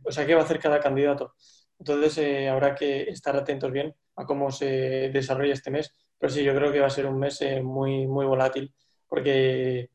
o 0.05 0.13
sea, 0.13 0.27
qué 0.27 0.35
va 0.35 0.43
a 0.43 0.45
hacer 0.45 0.59
cada 0.59 0.79
candidato. 0.79 1.37
Entonces 1.79 2.51
habrá 2.51 2.75
que 2.75 3.05
estar 3.05 3.35
atentos 3.35 3.73
bien 3.73 3.95
a 4.17 4.27
cómo 4.27 4.51
se 4.51 5.09
desarrolla 5.11 5.55
este 5.55 5.71
mes, 5.71 5.95
pero 6.19 6.33
sí, 6.33 6.43
yo 6.43 6.55
creo 6.55 6.73
que 6.73 6.81
va 6.81 6.87
a 6.87 6.91
ser 6.91 7.07
un 7.07 7.19
mes 7.19 7.41
muy, 7.63 8.07
muy 8.07 8.27
volátil, 8.27 8.73
porque 9.09 9.91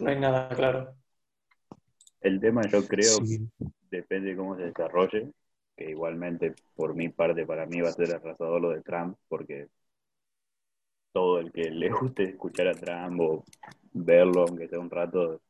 no 0.00 0.10
hay 0.10 0.18
nada 0.18 0.48
claro. 0.48 0.94
El 2.20 2.40
tema 2.40 2.62
yo 2.62 2.86
creo 2.86 3.18
depende 3.90 4.30
de 4.30 4.36
cómo 4.36 4.56
se 4.56 4.64
desarrolle, 4.64 5.32
que 5.76 5.90
igualmente 5.90 6.54
por 6.74 6.94
mi 6.94 7.08
parte 7.08 7.46
para 7.46 7.66
mí 7.66 7.80
va 7.80 7.90
a 7.90 7.92
ser 7.92 8.14
arrasador 8.14 8.60
lo 8.60 8.70
de 8.70 8.82
Trump, 8.82 9.16
porque 9.28 9.68
todo 11.12 11.38
el 11.38 11.52
que 11.52 11.70
le 11.70 11.90
guste 11.90 12.24
escuchar 12.24 12.68
a 12.68 12.74
Trump 12.74 13.20
o 13.20 13.44
verlo, 13.92 14.42
aunque 14.42 14.68
sea 14.68 14.78
un 14.78 14.90
rato, 14.90 15.40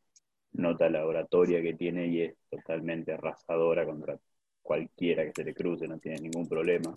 nota 0.53 0.89
la 0.89 1.05
oratoria 1.05 1.61
que 1.61 1.75
tiene 1.75 2.07
y 2.07 2.23
es 2.23 2.35
totalmente 2.49 3.13
arrasadora 3.13 3.85
contra 3.85 4.19
cualquiera 4.63 5.25
que 5.25 5.33
se 5.35 5.45
le 5.45 5.55
cruce, 5.55 5.87
no 5.89 5.99
tiene 5.99 6.21
ningún 6.21 6.49
problema. 6.49 6.95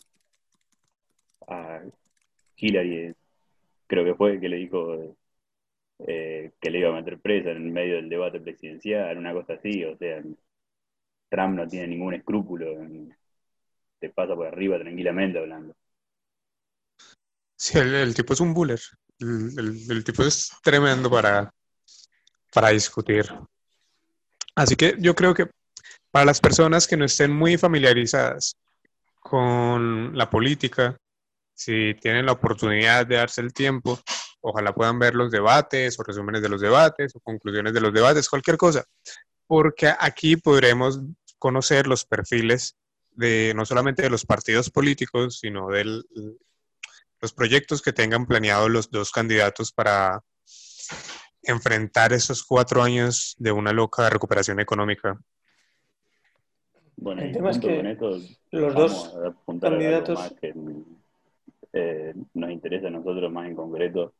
A 1.47 1.81
Hillary 2.60 3.13
creo 3.88 4.06
que 4.06 4.16
fue 4.16 4.34
el 4.34 4.39
que 4.39 4.50
le 4.50 4.58
dijo 4.58 5.16
eh, 6.08 6.51
que 6.62 6.70
le 6.70 6.80
iba 6.80 6.89
a 6.89 6.94
meter 6.94 7.20
presa 7.20 7.51
en 7.51 7.74
medio 7.74 7.96
del 7.96 8.10
debate 8.10 8.39
presidencial, 8.39 9.18
una 9.18 9.34
cosa 9.34 9.54
así, 9.54 9.84
o 9.84 9.98
sea, 9.98 10.22
Trump 11.30 11.56
no 11.56 11.68
tiene 11.68 11.88
ningún 11.88 12.13
escrúpulo, 12.13 12.68
te 14.00 14.10
pasa 14.10 14.36
por 14.36 14.48
arriba 14.48 14.80
tranquilamente 14.80 15.39
hablando. 15.39 15.75
Sí, 17.58 17.78
el, 17.78 18.13
tipo 18.16 18.34
es 18.34 18.39
un 18.39 18.54
buller, 18.54 18.80
el, 19.20 20.04
tipo 20.06 20.24
es 20.24 20.51
tremendo 20.63 21.10
para, 21.10 21.51
para 22.54 22.70
discutir. 22.70 23.25
Así 24.56 24.75
que 24.75 24.96
yo 25.00 25.13
creo 25.13 25.34
que 25.34 25.50
para 26.12 26.25
las 26.25 26.39
personas 26.39 26.88
que 26.88 26.96
no 26.96 27.06
estén 27.06 27.32
muy 27.32 27.58
familiarizadas 27.58 28.56
con 29.20 30.18
la 30.18 30.30
política, 30.30 30.98
si 31.60 31.94
tienen 31.96 32.25
la 32.25 32.32
oportunidad 32.32 33.06
de 33.06 33.18
darse 33.18 33.42
el 33.42 33.54
tiempo, 33.54 34.00
ojalá 34.39 34.74
puedan 34.74 34.98
ver 34.98 35.13
los 35.13 35.30
debates 35.30 36.00
o 36.00 36.04
resúmenes 36.04 36.42
de 36.42 36.48
los 36.48 36.62
debates 36.62 37.13
o 37.16 37.20
conclusiones 37.20 37.74
de 37.74 37.82
los 37.82 37.94
debates, 37.94 38.30
cualquier 38.30 38.56
cosa, 38.56 38.86
porque 39.46 39.94
aquí 40.00 40.38
podremos 40.38 41.01
conocer 41.38 41.86
los 41.86 42.06
perfiles 42.06 42.78
de 43.12 43.51
no 43.58 43.66
solamente 43.66 44.04
de 44.04 44.10
los 44.10 44.25
partidos 44.25 44.70
políticos, 44.70 45.39
sino 45.39 45.68
de 45.68 46.01
los 47.20 47.34
proyectos 47.34 47.82
que 47.82 47.92
tengan 47.92 48.25
planeados 48.25 48.70
los 48.70 48.89
dos 48.89 49.12
candidatos 49.12 49.74
para 49.74 50.24
enfrentar 51.44 52.13
esos 52.13 52.42
cuatro 52.42 52.82
años 52.82 53.36
de 53.38 53.51
una 53.51 53.74
loca 53.74 54.10
recuperación 54.10 54.62
económica. 54.62 55.20
Bueno, 56.96 57.22
el 57.22 57.34
tema 57.34 57.51
es 57.51 57.60
que 57.60 57.98
los 58.51 58.74
dos 58.74 59.13
candidatos 59.60 60.34
que, 60.39 60.54
eh, 61.73 62.13
nos 62.33 62.51
interesa 62.51 62.88
a 62.88 62.91
nosotros 62.91 63.31
más 63.31 63.47
en 63.47 63.55
concreto, 63.55 64.13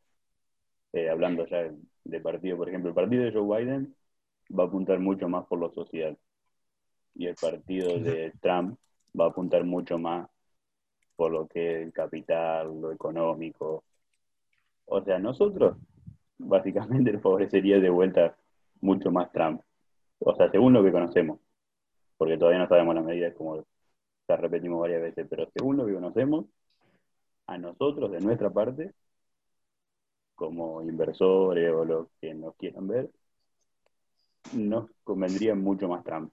eh, 0.93 1.09
hablando 1.09 1.45
ya 1.47 1.71
de 2.03 2.19
partido, 2.21 2.57
por 2.57 2.69
ejemplo, 2.69 2.89
el 2.89 2.95
partido 2.95 3.23
de 3.23 3.31
Joe 3.31 3.63
Biden 3.63 3.95
va 4.57 4.63
a 4.63 4.67
apuntar 4.67 4.99
mucho 4.99 5.27
más 5.27 5.45
por 5.45 5.59
lo 5.59 5.71
social 5.71 6.17
y 7.15 7.27
el 7.27 7.35
partido 7.35 7.99
de 7.99 8.33
Trump 8.41 8.77
va 9.19 9.25
a 9.25 9.27
apuntar 9.29 9.63
mucho 9.63 9.97
más 9.97 10.29
por 11.15 11.31
lo 11.31 11.47
que 11.47 11.75
es 11.75 11.85
el 11.87 11.93
capital, 11.93 12.79
lo 12.79 12.91
económico. 12.91 13.83
O 14.85 15.03
sea, 15.03 15.19
nosotros 15.19 15.77
básicamente 16.37 17.11
le 17.11 17.19
favorecería 17.19 17.79
de 17.79 17.89
vuelta 17.89 18.35
mucho 18.81 19.11
más 19.11 19.31
Trump. 19.31 19.61
O 20.19 20.35
sea, 20.35 20.49
según 20.49 20.73
lo 20.73 20.83
que 20.83 20.91
conocemos, 20.91 21.39
porque 22.17 22.37
todavía 22.37 22.59
no 22.59 22.67
sabemos 22.67 22.95
las 22.95 23.03
medidas, 23.03 23.33
como 23.35 23.65
ya 24.27 24.35
repetimos 24.37 24.79
varias 24.79 25.01
veces, 25.01 25.27
pero 25.29 25.49
según 25.53 25.77
lo 25.77 25.85
que 25.85 25.93
conocemos, 25.93 26.45
a 27.49 27.57
nosotros, 27.57 28.11
de 28.11 28.21
nuestra 28.21 28.49
parte, 28.51 28.93
como 30.35 30.81
inversores 30.83 31.71
o 31.73 31.83
los 31.83 32.07
que 32.21 32.33
nos 32.33 32.55
quieran 32.55 32.87
ver, 32.87 33.09
nos 34.53 34.89
convendría 35.03 35.55
mucho 35.55 35.87
más 35.87 36.03
Trump. 36.03 36.31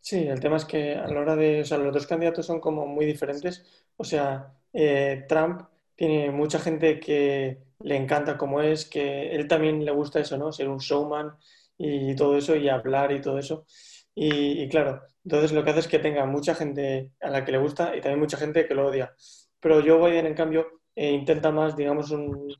Sí, 0.00 0.26
el 0.26 0.40
tema 0.40 0.56
es 0.56 0.64
que 0.64 0.96
a 0.96 1.06
la 1.06 1.20
hora 1.20 1.36
de, 1.36 1.60
o 1.60 1.64
sea, 1.64 1.78
los 1.78 1.94
dos 1.94 2.06
candidatos 2.06 2.44
son 2.44 2.58
como 2.60 2.86
muy 2.86 3.06
diferentes. 3.06 3.64
O 3.96 4.02
sea, 4.02 4.52
eh, 4.72 5.24
Trump 5.28 5.62
tiene 5.94 6.32
mucha 6.32 6.58
gente 6.58 6.98
que 6.98 7.58
le 7.78 7.96
encanta 7.96 8.36
como 8.36 8.60
es, 8.60 8.84
que 8.84 9.30
él 9.30 9.46
también 9.46 9.84
le 9.84 9.92
gusta 9.92 10.18
eso, 10.18 10.36
¿no? 10.36 10.52
Ser 10.52 10.68
un 10.68 10.78
showman 10.78 11.36
y 11.78 12.16
todo 12.16 12.36
eso, 12.36 12.56
y 12.56 12.68
hablar 12.68 13.12
y 13.12 13.20
todo 13.20 13.38
eso. 13.38 13.66
Y, 14.14 14.68
claro, 14.68 15.02
entonces 15.24 15.52
lo 15.52 15.64
que 15.64 15.70
hace 15.70 15.80
es 15.80 15.88
que 15.88 15.98
tenga 15.98 16.26
mucha 16.26 16.54
gente 16.54 17.12
a 17.20 17.30
la 17.30 17.44
que 17.44 17.52
le 17.52 17.58
gusta 17.58 17.96
y 17.96 18.00
también 18.00 18.20
mucha 18.20 18.36
gente 18.36 18.66
que 18.66 18.74
lo 18.74 18.88
odia. 18.88 19.14
Pero 19.60 19.82
Joe 19.82 20.10
Biden, 20.10 20.26
en 20.26 20.34
cambio, 20.34 20.66
eh, 20.94 21.10
intenta 21.10 21.50
más, 21.50 21.76
digamos, 21.76 22.10
un, 22.10 22.52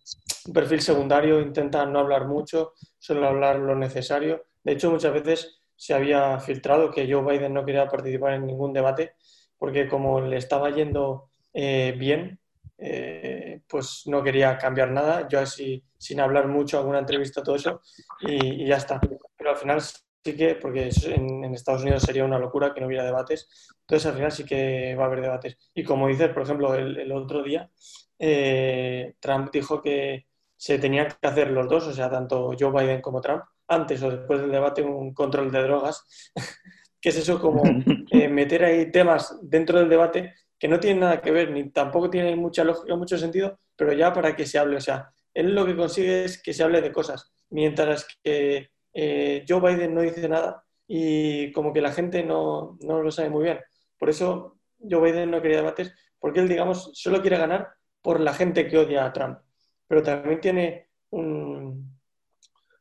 perfil 0.55 0.81
secundario, 0.81 1.41
intenta 1.41 1.85
no 1.87 1.99
hablar 1.99 2.27
mucho, 2.27 2.73
solo 2.99 3.29
hablar 3.29 3.59
lo 3.59 3.75
necesario. 3.75 4.45
De 4.63 4.73
hecho, 4.73 4.91
muchas 4.91 5.13
veces 5.13 5.61
se 5.77 5.95
había 5.95 6.39
filtrado 6.41 6.91
que 6.91 7.11
Joe 7.11 7.23
Biden 7.23 7.55
no 7.55 7.65
quería 7.65 7.89
participar 7.89 8.35
en 8.35 8.47
ningún 8.47 8.73
debate 8.73 9.15
porque 9.61 9.87
como 9.87 10.23
le 10.23 10.39
estaba 10.39 10.71
yendo 10.71 11.31
eh, 11.53 11.95
bien, 11.97 12.41
eh, 12.79 13.61
pues 13.69 14.05
no 14.07 14.23
quería 14.23 14.57
cambiar 14.57 14.91
nada, 14.91 15.29
yo 15.29 15.39
así 15.39 15.85
sin 15.99 16.19
hablar 16.19 16.49
mucho, 16.49 16.79
alguna 16.79 16.99
entrevista, 16.99 17.43
todo 17.43 17.57
eso, 17.57 17.83
y, 18.23 18.67
ya 18.67 18.77
está. 18.77 18.99
Pero 19.37 19.51
al 19.51 19.57
final 19.57 19.83
sí 20.25 20.37
que, 20.37 20.55
porque 20.55 20.91
en, 21.05 21.55
Estados 21.55 21.83
Unidos 21.83 22.03
sería 22.03 22.25
una 22.25 22.39
locura 22.39 22.73
que 22.73 22.81
no 22.81 22.87
hubiera 22.87 23.05
debates, 23.05 23.49
entonces 23.81 24.07
al 24.07 24.15
final 24.15 24.33
sí 24.33 24.45
que 24.45 24.95
va 24.95 25.05
a 25.05 25.07
haber 25.07 25.23
debates. 25.23 25.57
Y 25.75 25.85
como 25.85 26.09
dices, 26.09 26.31
por 26.31 26.43
ejemplo, 26.43 26.75
el, 26.75 27.13
otro 27.13 27.43
día, 27.43 27.71
eh, 28.19 29.15
Trump 29.21 29.51
dijo 29.53 29.81
que 29.83 30.27
se 30.57 30.79
tenían 30.79 31.09
que 31.09 31.27
hacer 31.27 31.51
los 31.51 31.69
dos, 31.69 31.87
o 31.87 31.93
sea, 31.93 32.11
tanto 32.11 32.55
Joe 32.59 32.71
Biden 32.71 33.01
como 33.01 33.21
Trump, 33.21 33.45
antes 33.69 34.03
o 34.03 34.11
después 34.11 34.41
del 34.41 34.53
debate, 34.53 34.83
un 34.83 35.15
control 35.15 35.51
de 35.51 35.63
drogas, 35.63 36.07
que 37.01 37.09
es 37.09 37.17
eso 37.17 37.41
como 37.41 37.63
eh, 38.11 38.29
meter 38.29 38.65
ahí 38.65 38.91
temas 38.91 39.39
dentro 39.43 39.79
del 39.79 39.89
debate 39.89 40.35
que 40.59 40.69
no 40.69 40.79
tienen 40.79 41.01
nada 41.01 41.23
que 41.23 41.31
ver, 41.31 41.51
ni 41.51 41.71
tampoco 41.71 42.11
tienen 42.11 42.39
mucha 42.39 42.63
lógica, 42.65 42.95
mucho 42.95 43.17
sentido, 43.17 43.59
pero 43.75 43.95
ya 43.95 44.13
para 44.13 44.37
que 44.37 44.45
se 44.45 44.59
hable, 44.59 44.77
o 44.77 44.81
sea, 44.81 45.11
él 45.33 45.55
lo 45.55 45.65
que 45.65 45.75
consigue 45.75 46.25
es 46.25 46.43
que 46.43 46.53
se 46.53 46.63
hable 46.63 46.83
de 46.83 46.93
cosas, 46.93 47.33
mientras 47.49 48.07
que 48.23 48.70
eh, 48.93 49.45
Joe 49.49 49.61
Biden 49.61 49.95
no 49.95 50.03
dice 50.03 50.29
nada 50.29 50.65
y 50.87 51.53
como 51.53 51.73
que 51.73 51.81
la 51.81 51.93
gente 51.93 52.25
no, 52.25 52.77
lo 52.81 53.11
sabe 53.11 53.31
muy 53.31 53.45
bien. 53.45 53.61
Por 53.99 54.11
eso 54.11 54.59
Joe 54.79 55.01
Biden 55.01 55.31
no 55.31 55.41
quería 55.41 55.59
debates, 55.59 55.95
porque 56.19 56.41
él, 56.41 56.49
digamos, 56.49 56.91
solo 56.95 57.21
quiere 57.21 57.39
ganar 57.39 57.69
por 58.03 58.19
la 58.21 58.33
gente 58.33 58.67
que 58.67 58.79
odia 58.79 59.05
a 59.05 59.13
Trump. 59.13 59.39
Pero 59.87 60.03
también 60.03 60.41
tiene 60.41 60.89
un, 61.11 61.97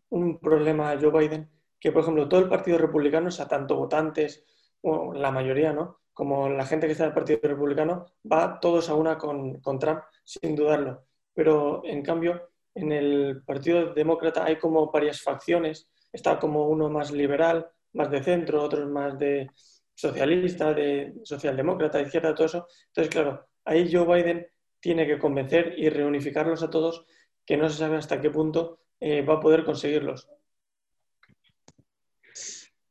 un 0.09 0.39
problema 0.39 0.97
Joe 0.99 1.11
Biden, 1.11 1.49
que 1.79 1.91
por 1.91 2.01
ejemplo 2.01 2.27
todo 2.27 2.39
el 2.39 2.49
Partido 2.49 2.77
Republicano, 2.77 3.27
o 3.27 3.31
sea, 3.31 3.47
tanto 3.47 3.75
votantes, 3.75 4.43
o 4.81 5.13
la 5.13 5.31
mayoría, 5.31 5.73
¿no? 5.73 5.99
Como 6.13 6.49
la 6.49 6.65
gente 6.65 6.87
que 6.87 6.93
está 6.93 7.03
en 7.03 7.09
el 7.09 7.15
Partido 7.15 7.39
Republicano, 7.43 8.05
va 8.29 8.59
todos 8.59 8.89
a 8.89 8.95
una 8.95 9.17
con, 9.17 9.61
con 9.61 9.77
Trump, 9.77 10.01
sin 10.23 10.55
dudarlo. 10.55 11.05
Pero 11.33 11.81
en 11.85 12.01
cambio, 12.01 12.49
en 12.73 12.91
el 12.91 13.43
Partido 13.45 13.93
Demócrata 13.93 14.45
hay 14.45 14.57
como 14.57 14.91
varias 14.91 15.21
facciones 15.21 15.89
está 16.11 16.39
como 16.39 16.67
uno 16.67 16.89
más 16.89 17.11
liberal, 17.11 17.69
más 17.93 18.09
de 18.11 18.23
centro, 18.23 18.63
otros 18.63 18.89
más 18.89 19.17
de 19.17 19.49
socialista, 19.93 20.73
de 20.73 21.13
socialdemócrata, 21.23 21.97
de 21.97 22.05
izquierda, 22.05 22.33
todo 22.33 22.47
eso. 22.47 22.67
Entonces, 22.87 23.11
claro, 23.11 23.47
ahí 23.65 23.89
Joe 23.91 24.05
Biden 24.05 24.47
tiene 24.79 25.05
que 25.05 25.19
convencer 25.19 25.73
y 25.77 25.89
reunificarlos 25.89 26.63
a 26.63 26.69
todos, 26.69 27.05
que 27.45 27.57
no 27.57 27.69
se 27.69 27.77
sabe 27.77 27.97
hasta 27.97 28.21
qué 28.21 28.29
punto 28.29 28.79
eh, 28.99 29.21
va 29.21 29.35
a 29.35 29.39
poder 29.39 29.65
conseguirlos. 29.65 30.27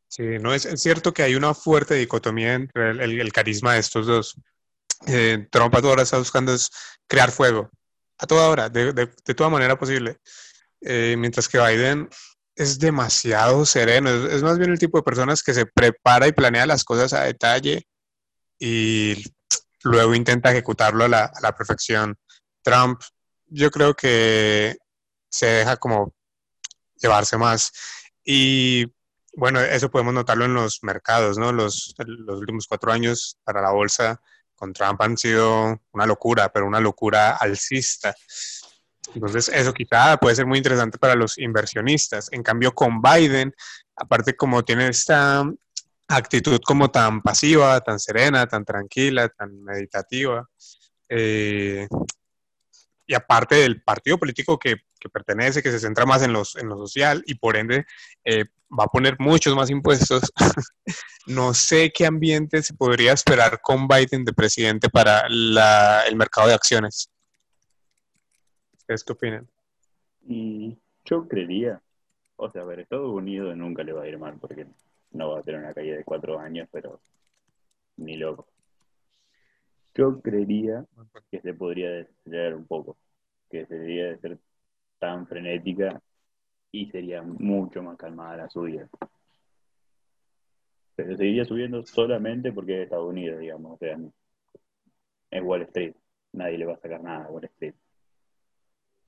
Sí, 0.08 0.38
no 0.40 0.52
es, 0.52 0.62
cierto 0.80 1.14
que 1.14 1.22
hay 1.22 1.34
una 1.34 1.54
fuerte 1.54 1.94
dicotomía 1.94 2.54
entre 2.54 2.90
el, 2.90 3.32
carisma 3.32 3.75
de 3.75 3.80
estos 3.80 4.06
dos. 4.06 4.37
Eh, 5.06 5.46
Trump 5.50 5.75
ahora 5.76 6.02
está 6.02 6.18
buscando 6.18 6.52
crear 7.06 7.30
fuego, 7.30 7.70
a 8.18 8.26
toda 8.26 8.48
hora, 8.48 8.68
de, 8.68 8.92
de, 8.92 9.34
toda 9.34 9.48
manera 9.48 9.78
posible. 9.78 10.16
Eh, 10.80 11.14
mientras 11.16 11.48
que 11.48 11.58
Biden 11.58 12.08
es 12.59 12.81
demasiado 12.81 13.65
sereno, 13.65 14.11
es, 14.11 14.43
más 14.43 14.59
bien 14.59 14.73
el 14.73 14.81
tipo 14.81 14.99
de 14.99 15.05
personas 15.05 15.45
que 15.45 15.55
se 15.55 15.65
prepara 15.65 16.27
y 16.27 16.33
planea 16.33 16.67
las 16.67 16.83
cosas 16.83 17.12
a 17.12 17.23
detalle 17.23 17.87
y 18.59 19.25
luego 19.85 20.12
intenta 20.12 20.50
ejecutarlo 20.50 21.05
a 21.05 21.09
la, 21.09 21.25
a 21.27 21.41
la 21.41 21.55
perfección. 21.55 22.19
Trump, 22.62 23.00
yo 23.47 23.71
creo 23.71 23.95
que 23.95 24.77
se 25.31 25.47
deja 25.47 25.77
como 25.77 26.12
llevarse 26.97 27.37
más. 27.37 27.73
Y 28.25 28.87
bueno, 29.35 29.61
eso 29.61 29.88
podemos 29.88 30.12
notarlo 30.12 30.45
en 30.45 30.55
los 30.55 30.83
mercados, 30.83 31.38
¿no? 31.38 31.53
Los, 31.53 31.95
los 31.99 32.41
últimos 32.41 32.67
cuatro 32.67 32.91
años 32.91 33.38
para 33.45 33.62
la 33.62 33.71
bolsa 33.71 34.21
con 34.57 34.73
Trump 34.73 35.00
han 35.00 35.17
sido 35.17 35.81
una 35.93 36.07
locura, 36.07 36.49
pero 36.53 36.67
una 36.67 36.81
locura 36.81 37.37
alcista. 37.37 38.17
Entonces, 39.15 39.49
eso 39.49 39.73
quizá 39.73 40.17
puede 40.17 40.37
ser 40.37 40.47
muy 40.47 40.59
interesante 40.59 40.99
para 40.99 41.15
los 41.15 41.38
inversionistas. 41.38 42.29
En 42.33 42.43
cambio, 42.43 42.73
con 42.73 43.00
Biden, 43.00 43.55
aparte 43.97 44.37
como 44.37 44.65
tiene 44.65 44.88
esta 44.88 45.45
actitud 46.09 46.61
como 46.65 46.91
tan 46.91 47.21
pasiva, 47.23 47.81
tan 47.81 47.99
serena, 47.99 48.47
tan 48.47 48.65
tranquila, 48.65 49.29
tan 49.29 49.62
meditativa, 49.62 50.49
eh, 51.09 51.87
y 53.07 53.15
aparte 53.15 53.57
del 53.57 53.83
partido 53.83 54.19
político 54.19 54.59
que, 54.59 54.77
pertenece, 55.12 55.62
que 55.62 55.71
se 55.71 55.81
centra 55.81 56.05
más 56.05 56.23
en, 56.23 56.33
los, 56.33 56.57
en 56.57 56.69
lo 56.69 56.77
social 56.77 57.23
y 57.27 57.37
por 57.37 57.57
ende 57.57 57.87
eh, 58.25 58.45
va 58.79 58.85
a 58.85 58.88
poner 58.88 59.17
muchos 59.19 59.57
más 59.57 59.71
impuestos, 59.71 60.31
no 61.27 61.55
sé 61.55 61.91
qué 61.95 62.05
ambiente 62.05 62.62
se 62.62 62.75
podría 62.75 63.15
esperar 63.15 63.61
con 63.62 63.88
Biden 63.88 64.25
de 64.25 64.35
presidente 64.35 64.91
para 64.91 65.23
el 65.27 66.17
mercado 66.17 66.49
de 66.49 66.55
acciones. 66.55 67.11
¿Ustedes 68.88 69.04
qué 69.04 69.12
opinan? 69.12 69.49
Y 70.26 70.78
yo 71.04 71.28
creería, 71.28 71.83
o 72.37 72.49
sea, 72.49 72.62
a 72.62 72.64
ver, 72.64 72.80
Estados 72.80 73.12
Unidos 73.12 73.54
nunca 73.54 73.83
le 73.83 73.92
va 73.92 74.04
a 74.04 74.09
ir 74.09 74.18
mal 74.18 74.38
porque 74.40 74.66
no 75.11 75.30
va 75.30 75.40
a 75.40 75.42
tener 75.42 75.61
una 75.61 75.75
caída 75.75 75.99
de 75.99 76.04
cuatro 76.04 76.38
años, 76.38 76.71
pero 76.73 76.99
ni 77.99 78.16
loco. 78.16 78.49
Yo 79.95 80.23
creería 80.23 80.87
que 81.30 81.38
se 81.42 81.52
podría 81.52 81.90
desacelerar 81.90 82.54
un 82.54 82.66
poco, 82.66 82.97
que 83.50 83.66
se 83.66 83.75
debería 83.75 84.07
de 84.07 84.18
ser 84.21 84.38
tan 84.99 85.26
frenética 85.26 86.00
y 86.73 86.90
sería 86.90 87.21
mucho 87.21 87.83
más 87.83 87.99
calmada 87.99 88.38
la 88.38 88.49
subida. 88.49 88.88
Pero 90.97 91.14
seguiría 91.14 91.45
subiendo 91.45 91.85
solamente 91.85 92.52
porque 92.54 92.76
es 92.76 92.85
Estados 92.85 93.11
Unidos, 93.11 93.38
digamos, 93.38 93.73
o 93.73 93.76
sea, 93.76 93.99
es 95.30 95.42
Wall 95.42 95.61
Street, 95.64 95.95
nadie 96.33 96.57
le 96.57 96.64
va 96.64 96.73
a 96.73 96.80
sacar 96.80 97.02
nada 97.02 97.26
a 97.26 97.30
Wall 97.30 97.45
Street. 97.45 97.75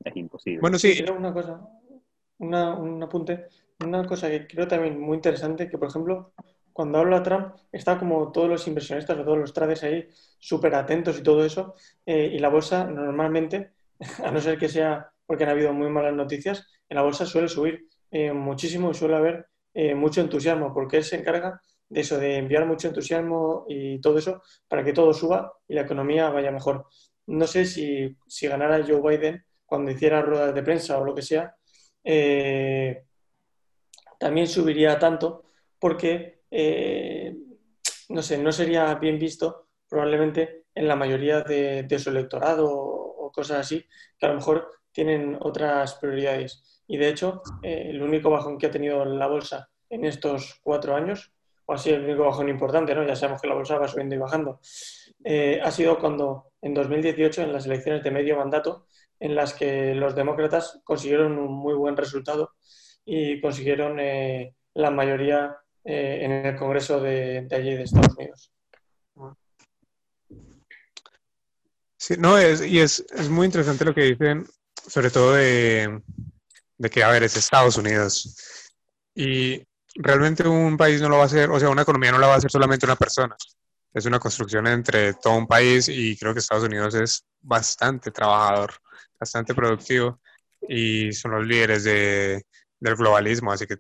Es 0.05 0.17
imposible. 0.17 0.61
Bueno, 0.61 0.79
sí. 0.79 1.05
una 1.17 1.33
cosa, 1.33 1.61
un 2.39 3.03
apunte, 3.03 3.47
una 3.85 4.07
cosa 4.07 4.29
que 4.29 4.47
creo 4.47 4.67
también 4.67 4.99
muy 4.99 5.17
interesante, 5.17 5.69
que 5.69 5.79
por 5.79 5.89
ejemplo, 5.89 6.33
cuando 6.73 6.99
habla 6.99 7.23
Trump, 7.23 7.55
está 7.73 7.99
como 7.99 8.33
todos 8.33 8.49
los 8.49 8.67
inversionistas 8.67 9.19
o 9.19 9.25
todos 9.25 9.39
los 9.39 9.53
traders 9.53 9.83
ahí 9.83 10.09
súper 10.39 10.75
atentos 10.75 11.19
y 11.19 11.23
todo 11.23 11.45
eso. 11.45 11.75
Eh, 12.07 12.31
y 12.33 12.39
la 12.39 12.49
bolsa 12.49 12.85
normalmente, 12.85 13.73
a 14.25 14.31
no 14.31 14.41
ser 14.41 14.59
que 14.59 14.69
sea 14.69 15.11
porque 15.27 15.45
han 15.45 15.51
habido 15.51 15.73
muy 15.73 15.89
malas 15.91 16.15
noticias, 16.15 16.67
en 16.89 16.97
la 16.97 17.03
bolsa 17.03 17.25
suele 17.25 17.49
subir 17.49 17.87
eh, 18.11 18.33
muchísimo 18.33 18.91
y 18.91 18.95
suele 18.95 19.17
haber 19.17 19.47
eh, 19.75 19.95
mucho 19.95 20.21
entusiasmo, 20.21 20.75
porque 20.75 20.97
él 20.97 21.05
se 21.05 21.17
encarga 21.17 21.61
de 21.89 22.01
eso, 22.01 22.19
de 22.19 22.37
enviar 22.37 22.67
mucho 22.67 22.89
entusiasmo 22.89 23.65
y 23.69 24.01
todo 24.01 24.19
eso 24.19 24.43
para 24.67 24.83
que 24.83 24.93
todo 24.93 25.13
suba 25.13 25.53
y 25.69 25.75
la 25.75 25.83
economía 25.83 26.31
vaya 26.31 26.51
mejor. 26.51 26.87
No 27.27 27.47
sé 27.47 27.65
si, 27.65 28.17
si 28.27 28.49
ganara 28.49 28.85
Joe 28.85 29.01
Biden 29.01 29.45
cuando 29.71 29.91
hiciera 29.91 30.21
ruedas 30.21 30.55
de 30.55 30.63
prensa 30.63 30.99
o 30.99 31.05
lo 31.05 31.15
que 31.15 31.23
sea, 31.23 31.57
también 34.19 34.47
subiría 34.47 34.99
tanto 34.99 35.45
porque 35.79 36.41
eh, 36.51 37.35
no 38.11 38.23
sé, 38.23 38.39
no 38.39 38.53
sería 38.53 38.95
bien 38.97 39.19
visto 39.19 39.69
probablemente 39.89 40.65
en 40.75 40.89
la 40.89 40.97
mayoría 40.97 41.41
de, 41.41 41.99
su 41.99 42.11
electorado 42.11 42.69
o, 42.71 43.33
cosas 43.33 43.61
así, 43.61 43.85
que 44.19 44.27
a 44.27 44.31
lo 44.31 44.37
mejor 44.37 44.69
tienen 44.91 45.39
otras 45.41 45.95
prioridades. 45.95 46.83
Y 46.89 46.97
de 46.97 47.09
hecho, 47.09 47.43
eh, 47.63 47.87
el 47.91 48.03
único 48.03 48.29
bajón 48.29 48.59
que 48.59 48.67
ha 48.67 48.71
tenido 48.71 49.05
la 49.05 49.29
bolsa 49.29 49.71
en 49.89 50.05
estos 50.05 50.59
cuatro 50.63 50.97
años, 50.97 51.33
o 51.67 51.75
así 51.75 51.91
el 51.91 52.05
único 52.05 52.25
bajón 52.25 52.49
importante, 52.49 52.93
¿no? 52.95 53.07
ya 53.07 53.15
sabemos 53.15 53.41
que 53.41 53.47
la 53.47 53.55
bolsa 53.55 53.79
va 53.79 53.87
subiendo 53.87 54.17
y 54.17 54.19
bajando, 54.19 54.61
eh, 55.23 55.61
ha 55.63 55.71
sido 55.71 55.99
cuando 56.01 56.53
en 56.61 56.75
2018, 56.75 57.43
en 57.43 57.53
las 57.53 57.67
elecciones 57.67 58.03
de 58.03 58.11
medio 58.11 58.37
mandato, 58.37 58.87
en 59.21 59.35
las 59.35 59.55
que 59.55 59.95
los 59.95 60.17
demócratas 60.17 60.81
consiguieron 60.83 61.39
un 61.39 61.53
muy 61.53 61.75
buen 61.75 61.97
resultado 61.97 62.55
y 63.05 63.41
consiguieron 63.41 63.99
la 64.75 64.91
mayoría 64.91 65.57
eh, 65.85 66.19
en 66.23 66.33
el 66.33 66.57
Congreso 66.57 67.01
de, 67.01 67.49
allí 67.51 67.75
de 67.75 67.83
Estados 67.83 68.15
Unidos. 68.17 68.53
Sí, 71.97 72.15
no, 72.19 72.39
es, 72.39 72.63
y 72.63 72.81
es, 72.81 73.05
muy 73.29 73.47
interesante 73.47 73.85
lo 73.85 73.95
que 73.95 74.05
dicen, 74.05 74.47
sobre 74.87 75.11
todo 75.11 75.35
de, 75.35 76.03
que, 76.91 77.03
a 77.03 77.11
ver, 77.11 77.23
es 77.23 77.37
Estados 77.37 77.77
Unidos. 77.77 78.37
Y 79.15 79.63
realmente 79.95 80.47
un 80.47 80.77
país 80.77 81.01
no 81.01 81.09
lo 81.09 81.17
va 81.17 81.25
a 81.25 81.27
hacer, 81.27 81.51
o 81.51 81.59
sea, 81.59 81.71
una 81.71 81.83
economía 81.83 82.13
no 82.13 82.19
la 82.19 82.27
va 82.27 82.35
a 82.35 82.37
hacer 82.39 82.51
solamente 82.51 82.87
una 82.87 82.97
persona. 82.97 83.37
Es 83.93 84.07
una 84.07 84.19
construcción 84.19 84.67
entre 84.67 85.15
todo 85.15 85.35
un 85.35 85.47
país 85.47 85.89
y 85.89 86.17
creo 86.17 86.33
que 86.33 86.41
Estados 86.41 86.65
Unidos 86.65 86.95
es 86.95 87.25
bastante 87.41 88.11
trabajador, 88.11 88.75
bastante 89.21 89.55
productivo 89.55 90.21
y 90.69 91.13
son 91.13 91.33
los 91.33 91.47
líderes 91.47 91.85
de, 91.85 92.43
del 92.81 92.97
globalismo, 92.97 93.53
así 93.53 93.67
que 93.67 93.77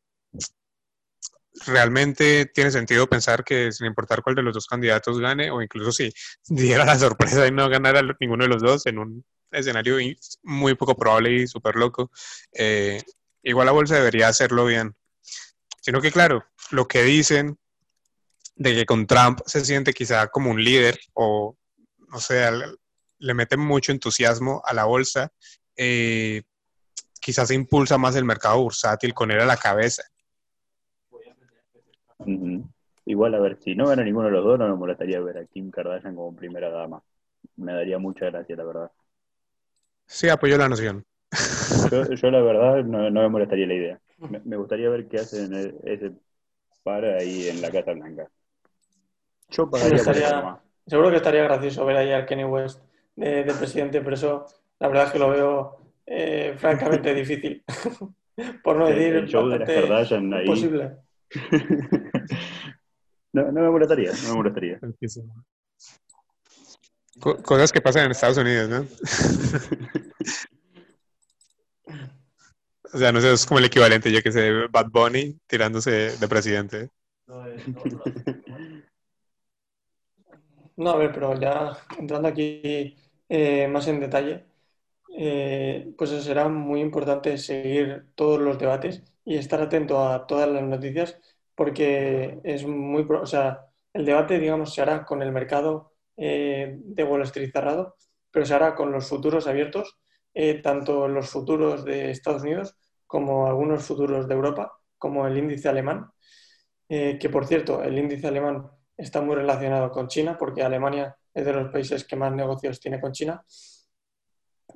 realmente 1.66 2.46
tiene 2.46 2.70
sentido 2.70 3.08
pensar 3.08 3.44
que 3.44 3.72
sin 3.72 3.86
importar 3.86 4.22
cuál 4.22 4.36
de 4.36 4.42
los 4.42 4.54
dos 4.54 4.66
candidatos 4.66 5.18
gane, 5.18 5.50
o 5.50 5.62
incluso 5.62 5.92
si 5.92 6.12
diera 6.48 6.84
la 6.84 6.98
sorpresa 6.98 7.42
de 7.42 7.50
no 7.50 7.68
ganar 7.68 7.96
a 7.96 8.02
ninguno 8.20 8.44
de 8.44 8.50
los 8.50 8.62
dos 8.62 8.86
en 8.86 8.98
un 8.98 9.24
escenario 9.50 9.96
muy 10.42 10.74
poco 10.74 10.96
probable 10.96 11.32
y 11.32 11.46
súper 11.46 11.74
loco, 11.74 12.10
eh, 12.52 13.02
igual 13.42 13.66
la 13.66 13.72
bolsa 13.72 13.96
debería 13.96 14.28
hacerlo 14.28 14.66
bien. 14.66 14.94
Sino 15.80 16.00
que, 16.00 16.12
claro, 16.12 16.44
lo 16.70 16.86
que 16.86 17.02
dicen 17.02 17.58
de 18.54 18.74
que 18.74 18.86
con 18.86 19.06
Trump 19.06 19.40
se 19.46 19.64
siente 19.64 19.94
quizá 19.94 20.28
como 20.28 20.50
un 20.50 20.62
líder 20.62 21.00
o, 21.14 21.56
no 22.08 22.20
sé, 22.20 22.44
le 23.20 23.34
meten 23.34 23.60
mucho 23.60 23.92
entusiasmo 23.92 24.62
a 24.64 24.74
la 24.74 24.84
bolsa, 24.84 25.30
eh, 25.76 26.42
quizás 27.20 27.48
se 27.48 27.54
impulsa 27.54 27.98
más 27.98 28.16
el 28.16 28.24
mercado 28.24 28.60
bursátil 28.62 29.14
con 29.14 29.30
él 29.30 29.40
a 29.40 29.46
la 29.46 29.56
cabeza. 29.56 30.02
Igual, 33.04 33.34
a 33.34 33.40
ver, 33.40 33.58
si 33.60 33.74
no 33.74 33.86
gana 33.86 34.04
ninguno 34.04 34.26
de 34.26 34.32
los 34.32 34.44
dos, 34.44 34.58
no 34.58 34.68
me 34.68 34.74
molestaría 34.74 35.20
ver 35.20 35.38
a 35.38 35.46
Kim 35.46 35.70
Kardashian 35.70 36.14
como 36.14 36.34
primera 36.34 36.70
dama. 36.70 37.02
Me 37.56 37.72
daría 37.72 37.98
mucha 37.98 38.26
gracia, 38.26 38.56
la 38.56 38.64
verdad. 38.64 38.90
Sí, 40.06 40.28
apoyo 40.28 40.58
la 40.58 40.68
noción. 40.68 41.04
Yo, 41.90 42.04
la 42.30 42.42
verdad, 42.42 42.84
no, 42.84 43.10
me 43.10 43.28
molestaría 43.28 43.66
la 43.66 43.74
idea. 43.74 44.00
Me, 44.44 44.56
gustaría 44.56 44.90
ver 44.90 45.08
qué 45.08 45.18
hacen 45.18 45.54
ese 45.84 46.12
par 46.82 47.04
ahí 47.04 47.48
en 47.48 47.62
la 47.62 47.70
Casa 47.70 47.92
Blanca. 47.92 48.28
Yo 49.48 49.70
pagaría 49.70 50.60
Seguro 50.86 51.10
que 51.10 51.16
estaría 51.16 51.44
gracioso 51.44 51.84
ver 51.84 51.96
ahí 51.96 52.12
al 52.12 52.26
Kenny 52.26 52.44
West 52.44 52.82
de, 53.16 53.52
presidente, 53.58 54.00
pero 54.00 54.14
eso 54.14 54.46
la 54.78 54.88
verdad 54.88 55.06
es 55.06 55.12
que 55.12 55.18
lo 55.18 55.30
veo 55.30 55.92
eh, 56.06 56.54
francamente 56.58 57.14
difícil. 57.14 57.64
Por 58.62 58.76
no 58.76 58.86
decir 58.86 59.16
el 59.16 59.28
show 59.28 59.48
de 59.48 59.64
Kardashian 59.64 60.32
ahí. 60.32 60.46
imposible. 60.46 60.96
no, 63.32 63.52
no 63.52 63.60
me 63.60 63.70
molestaría, 63.70 64.12
no 64.12 64.28
me 64.30 64.34
molestaría. 64.34 64.80
cosas 67.20 67.70
que 67.70 67.82
pasan 67.82 68.06
en 68.06 68.12
Estados 68.12 68.38
Unidos, 68.38 68.68
¿no? 68.68 68.80
o 72.92 72.98
sea, 72.98 73.12
no 73.12 73.20
sé, 73.20 73.32
es 73.32 73.46
como 73.46 73.58
el 73.58 73.66
equivalente, 73.66 74.10
yo 74.10 74.22
que 74.22 74.32
sé, 74.32 74.66
Bad 74.68 74.88
Bunny 74.90 75.38
tirándose 75.46 76.16
de 76.16 76.28
presidente. 76.28 76.90
No, 77.26 77.44
a 80.88 80.96
ver, 80.96 81.12
pero 81.12 81.38
ya 81.38 81.76
entrando 81.98 82.28
aquí 82.28 82.96
eh, 83.28 83.68
más 83.68 83.86
en 83.88 84.00
detalle, 84.00 84.46
eh, 85.16 85.92
pues 85.98 86.10
será 86.10 86.48
muy 86.48 86.80
importante 86.80 87.36
seguir 87.38 88.06
todos 88.14 88.40
los 88.40 88.58
debates 88.58 89.02
y 89.24 89.36
estar 89.36 89.60
atento 89.60 90.02
a 90.08 90.26
todas 90.26 90.48
las 90.48 90.62
noticias 90.62 91.18
porque 91.54 92.40
es 92.44 92.66
muy, 92.66 93.02
o 93.10 93.26
sea, 93.26 93.66
el 93.92 94.06
debate, 94.06 94.38
digamos, 94.38 94.74
se 94.74 94.82
hará 94.82 95.04
con 95.04 95.22
el 95.22 95.32
mercado 95.32 95.92
eh, 96.16 96.78
de 96.80 97.04
Wall 97.04 97.22
Street 97.22 97.52
pero 98.30 98.46
se 98.46 98.54
hará 98.54 98.74
con 98.74 98.92
los 98.92 99.08
futuros 99.08 99.46
abiertos, 99.46 99.98
tanto 100.62 101.08
los 101.08 101.28
futuros 101.28 101.84
de 101.84 102.10
Estados 102.10 102.42
Unidos 102.42 102.76
como 103.06 103.46
algunos 103.48 103.84
futuros 103.84 104.28
de 104.28 104.34
Europa, 104.34 104.72
como 104.96 105.26
el 105.26 105.36
índice 105.36 105.68
alemán, 105.68 106.10
que 106.88 107.28
por 107.30 107.46
cierto, 107.46 107.82
el 107.82 107.98
índice 107.98 108.28
alemán 108.28 108.70
está 109.00 109.20
muy 109.20 109.34
relacionado 109.34 109.90
con 109.90 110.08
China, 110.08 110.36
porque 110.38 110.62
Alemania 110.62 111.16
es 111.32 111.44
de 111.44 111.52
los 111.52 111.70
países 111.70 112.04
que 112.04 112.16
más 112.16 112.32
negocios 112.32 112.80
tiene 112.80 113.00
con 113.00 113.12
China. 113.12 113.44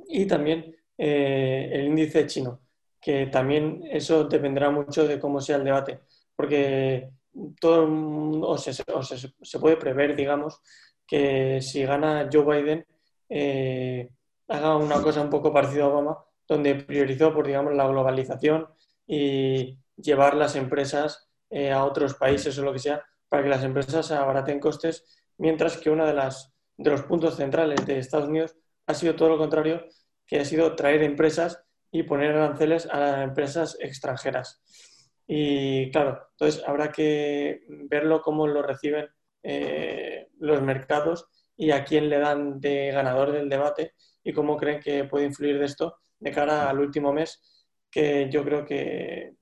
y 0.08 0.26
también 0.26 0.74
eh, 0.98 1.70
el 1.72 1.86
índice 1.86 2.26
chino, 2.26 2.60
que 3.00 3.26
también 3.26 3.82
eso 3.90 4.24
dependerá 4.24 4.70
mucho 4.70 5.06
de 5.06 5.18
cómo 5.18 5.40
sea 5.40 5.56
el 5.56 5.64
debate, 5.64 6.00
porque 6.36 7.10
todo 7.60 7.86
o 8.42 8.58
se, 8.58 8.72
se, 8.72 9.58
puede 9.58 9.76
prever, 9.76 10.14
digamos, 10.16 10.60
que 11.06 11.60
si 11.60 11.84
gana 11.84 12.28
Joe 12.32 12.62
Biden 12.62 12.86
eh, 13.28 14.08
haga 14.48 14.76
una 14.76 15.02
cosa 15.02 15.20
un 15.20 15.30
poco 15.30 15.52
parecida 15.52 15.84
a 15.84 15.88
Obama, 15.88 16.18
donde 16.46 16.74
priorizó 16.76 17.32
por, 17.34 17.46
digamos, 17.46 17.74
la 17.74 17.86
globalización 17.88 18.68
y 19.06 19.78
llevar 19.96 20.34
las 20.34 20.56
empresas 20.56 21.28
eh, 21.50 21.72
a 21.72 21.84
otros 21.84 22.14
países 22.14 22.58
o 22.58 22.62
lo 22.62 22.72
que 22.72 22.78
sea, 22.78 23.04
para 23.34 23.42
que 23.42 23.50
las 23.50 23.64
empresas 23.64 24.12
abaraten 24.12 24.60
costes, 24.60 25.04
mientras 25.38 25.76
que 25.76 25.90
uno 25.90 26.06
de, 26.06 26.14
los 26.14 27.02
puntos 27.02 27.34
centrales 27.34 27.84
de 27.84 27.98
Estados 27.98 28.28
Unidos 28.28 28.54
ha 28.86 28.94
sido 28.94 29.16
todo 29.16 29.30
lo 29.30 29.38
contrario, 29.38 29.84
que 30.24 30.38
ha 30.38 30.44
sido 30.44 30.76
traer 30.76 31.02
empresas 31.02 31.60
y 31.90 32.04
poner 32.04 32.30
aranceles 32.30 32.86
a 32.86 33.00
las 33.00 33.24
empresas 33.24 33.76
extranjeras. 33.80 34.62
Y 35.26 35.90
claro, 35.90 36.28
entonces 36.30 36.62
habrá 36.64 36.92
que 36.92 37.62
verlo 37.90 38.22
cómo 38.22 38.46
lo 38.46 38.62
reciben 38.62 39.08
eh, 39.42 40.28
los 40.38 40.62
mercados 40.62 41.26
y 41.56 41.72
a 41.72 41.84
quién 41.84 42.08
le 42.08 42.20
dan 42.20 42.60
de 42.60 42.92
ganador 42.92 43.32
del 43.32 43.48
debate 43.48 43.94
y 44.22 44.32
cómo 44.32 44.56
creen 44.56 44.78
que 44.78 45.06
puede 45.06 45.24
influir 45.24 45.58
de 45.58 45.64
esto 45.64 45.96
de 46.20 46.30
cara 46.30 46.70
al 46.70 46.78
último 46.78 47.12
mes, 47.12 47.66
que 47.90 48.30
yo 48.30 48.44
creo 48.44 48.64
que 48.64 49.34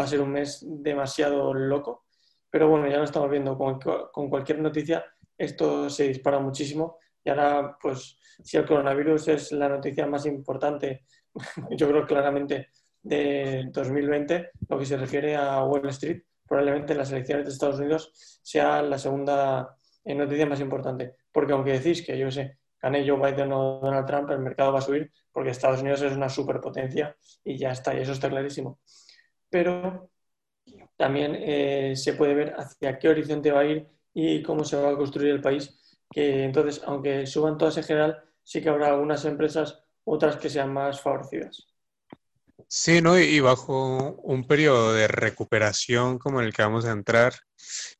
va 0.00 0.04
a 0.04 0.08
ser 0.08 0.22
un 0.22 0.30
mes 0.30 0.64
demasiado 0.66 1.52
loco. 1.52 2.07
Pero 2.50 2.68
bueno, 2.68 2.88
ya 2.88 2.98
lo 2.98 3.04
estamos 3.04 3.30
viendo 3.30 3.56
con, 3.56 3.78
con 3.78 4.30
cualquier 4.30 4.60
noticia, 4.60 5.04
esto 5.36 5.88
se 5.90 6.08
dispara 6.08 6.38
muchísimo 6.38 6.98
y 7.24 7.30
ahora, 7.30 7.76
pues, 7.80 8.18
si 8.42 8.56
el 8.56 8.66
coronavirus 8.66 9.28
es 9.28 9.52
la 9.52 9.68
noticia 9.68 10.06
más 10.06 10.24
importante, 10.26 11.04
yo 11.70 11.88
creo 11.88 12.06
claramente 12.06 12.68
de 13.02 13.68
2020, 13.70 14.50
lo 14.68 14.78
que 14.78 14.86
se 14.86 14.96
refiere 14.96 15.36
a 15.36 15.62
Wall 15.64 15.88
Street, 15.88 16.22
probablemente 16.46 16.94
las 16.94 17.12
elecciones 17.12 17.46
de 17.46 17.52
Estados 17.52 17.78
Unidos 17.78 18.40
sea 18.42 18.82
la 18.82 18.98
segunda 18.98 19.76
eh, 20.04 20.14
noticia 20.14 20.46
más 20.46 20.60
importante. 20.60 21.16
Porque 21.30 21.52
aunque 21.52 21.72
decís 21.72 22.04
que 22.04 22.16
yo 22.18 22.30
sé, 22.30 22.58
gane 22.80 23.06
Joe 23.06 23.18
Biden 23.18 23.52
o 23.52 23.80
Donald 23.80 24.06
Trump, 24.06 24.30
el 24.30 24.38
mercado 24.38 24.72
va 24.72 24.78
a 24.78 24.82
subir 24.82 25.10
porque 25.30 25.50
Estados 25.50 25.82
Unidos 25.82 26.02
es 26.02 26.14
una 26.14 26.28
superpotencia 26.28 27.14
y 27.44 27.58
ya 27.58 27.72
está, 27.72 27.94
y 27.94 28.00
eso 28.00 28.12
está 28.12 28.30
clarísimo. 28.30 28.80
Pero 29.50 30.10
también 30.98 31.36
eh, 31.38 31.94
se 31.96 32.12
puede 32.14 32.34
ver 32.34 32.54
hacia 32.58 32.98
qué 32.98 33.08
horizonte 33.08 33.52
va 33.52 33.60
a 33.60 33.64
ir 33.64 33.86
y 34.12 34.42
cómo 34.42 34.64
se 34.64 34.76
va 34.76 34.90
a 34.90 34.96
construir 34.96 35.30
el 35.30 35.40
país, 35.40 35.78
que 36.10 36.44
entonces, 36.44 36.82
aunque 36.84 37.24
suban 37.26 37.56
todas 37.56 37.76
en 37.78 37.84
general, 37.84 38.22
sí 38.42 38.60
que 38.60 38.68
habrá 38.68 38.88
algunas 38.88 39.24
empresas, 39.24 39.80
otras 40.04 40.36
que 40.36 40.50
sean 40.50 40.72
más 40.72 41.00
favorecidas. 41.00 41.68
Sí, 42.66 43.00
¿no? 43.00 43.18
Y 43.18 43.38
bajo 43.40 44.16
un 44.24 44.44
periodo 44.46 44.92
de 44.92 45.06
recuperación 45.06 46.18
como 46.18 46.40
el 46.40 46.52
que 46.52 46.62
vamos 46.62 46.84
a 46.84 46.92
entrar, 46.92 47.32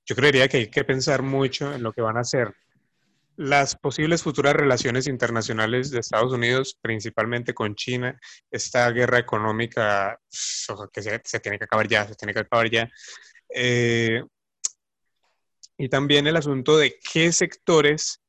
yo 0.04 0.16
creería 0.16 0.48
que 0.48 0.56
hay 0.58 0.70
que 0.70 0.84
pensar 0.84 1.22
mucho 1.22 1.72
en 1.72 1.82
lo 1.82 1.92
que 1.92 2.02
van 2.02 2.16
a 2.16 2.24
ser 2.24 2.52
las 3.38 3.76
posibles 3.76 4.24
futuras 4.24 4.52
relaciones 4.52 5.06
internacionales 5.06 5.92
de 5.92 6.00
Estados 6.00 6.32
Unidos, 6.32 6.76
principalmente 6.82 7.54
con 7.54 7.76
China, 7.76 8.18
esta 8.50 8.90
guerra 8.90 9.20
económica 9.20 10.18
que 10.92 11.02
se, 11.02 11.40
tiene 11.40 11.56
que 11.56 11.64
acabar 11.64 11.86
ya, 11.86 12.06
se 12.08 12.16
tiene 12.16 12.34
que 12.34 12.40
acabar 12.40 12.68
ya. 12.68 12.90
Eh, 13.54 14.24
y 15.76 15.88
también 15.88 16.26
el 16.26 16.34
asunto 16.34 16.76
de 16.76 16.98
qué 17.12 17.30
sectores 17.30 18.20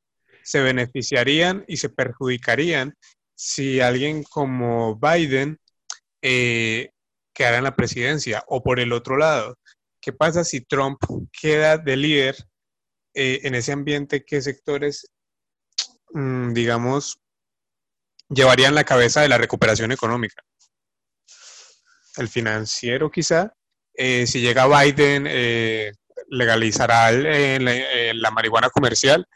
se 0.44 0.60
beneficiarían 0.60 1.64
y 1.66 1.78
se 1.78 1.88
perjudicarían 1.88 2.94
si 3.34 3.80
alguien 3.80 4.22
como 4.22 4.96
Biden 4.96 5.58
eh, 6.22 6.90
quedara 7.34 7.58
en 7.58 7.64
la 7.64 7.74
presidencia. 7.74 8.44
O 8.46 8.62
por 8.62 8.78
el 8.78 8.92
otro 8.92 9.16
lado, 9.16 9.58
¿qué 10.00 10.12
pasa 10.12 10.44
si 10.44 10.60
Trump 10.60 11.00
queda 11.32 11.78
de 11.78 11.96
líder 11.96 12.36
eh, 13.14 13.40
en 13.44 13.54
ese 13.54 13.72
ambiente? 13.72 14.24
¿Qué 14.24 14.40
sectores, 14.40 15.10
mm, 16.12 16.52
digamos, 16.52 17.20
llevarían 18.28 18.74
la 18.74 18.84
cabeza 18.84 19.20
de 19.20 19.28
la 19.28 19.38
recuperación 19.38 19.92
económica? 19.92 20.42
El 22.16 22.28
financiero 22.28 23.10
quizá. 23.10 23.52
Eh, 23.94 24.26
si 24.26 24.40
llega 24.40 24.66
Biden, 24.66 25.26
eh, 25.28 25.92
legalizará 26.28 27.10
la, 27.12 28.30
marihuana 28.30 28.70
comercial. 28.70 29.26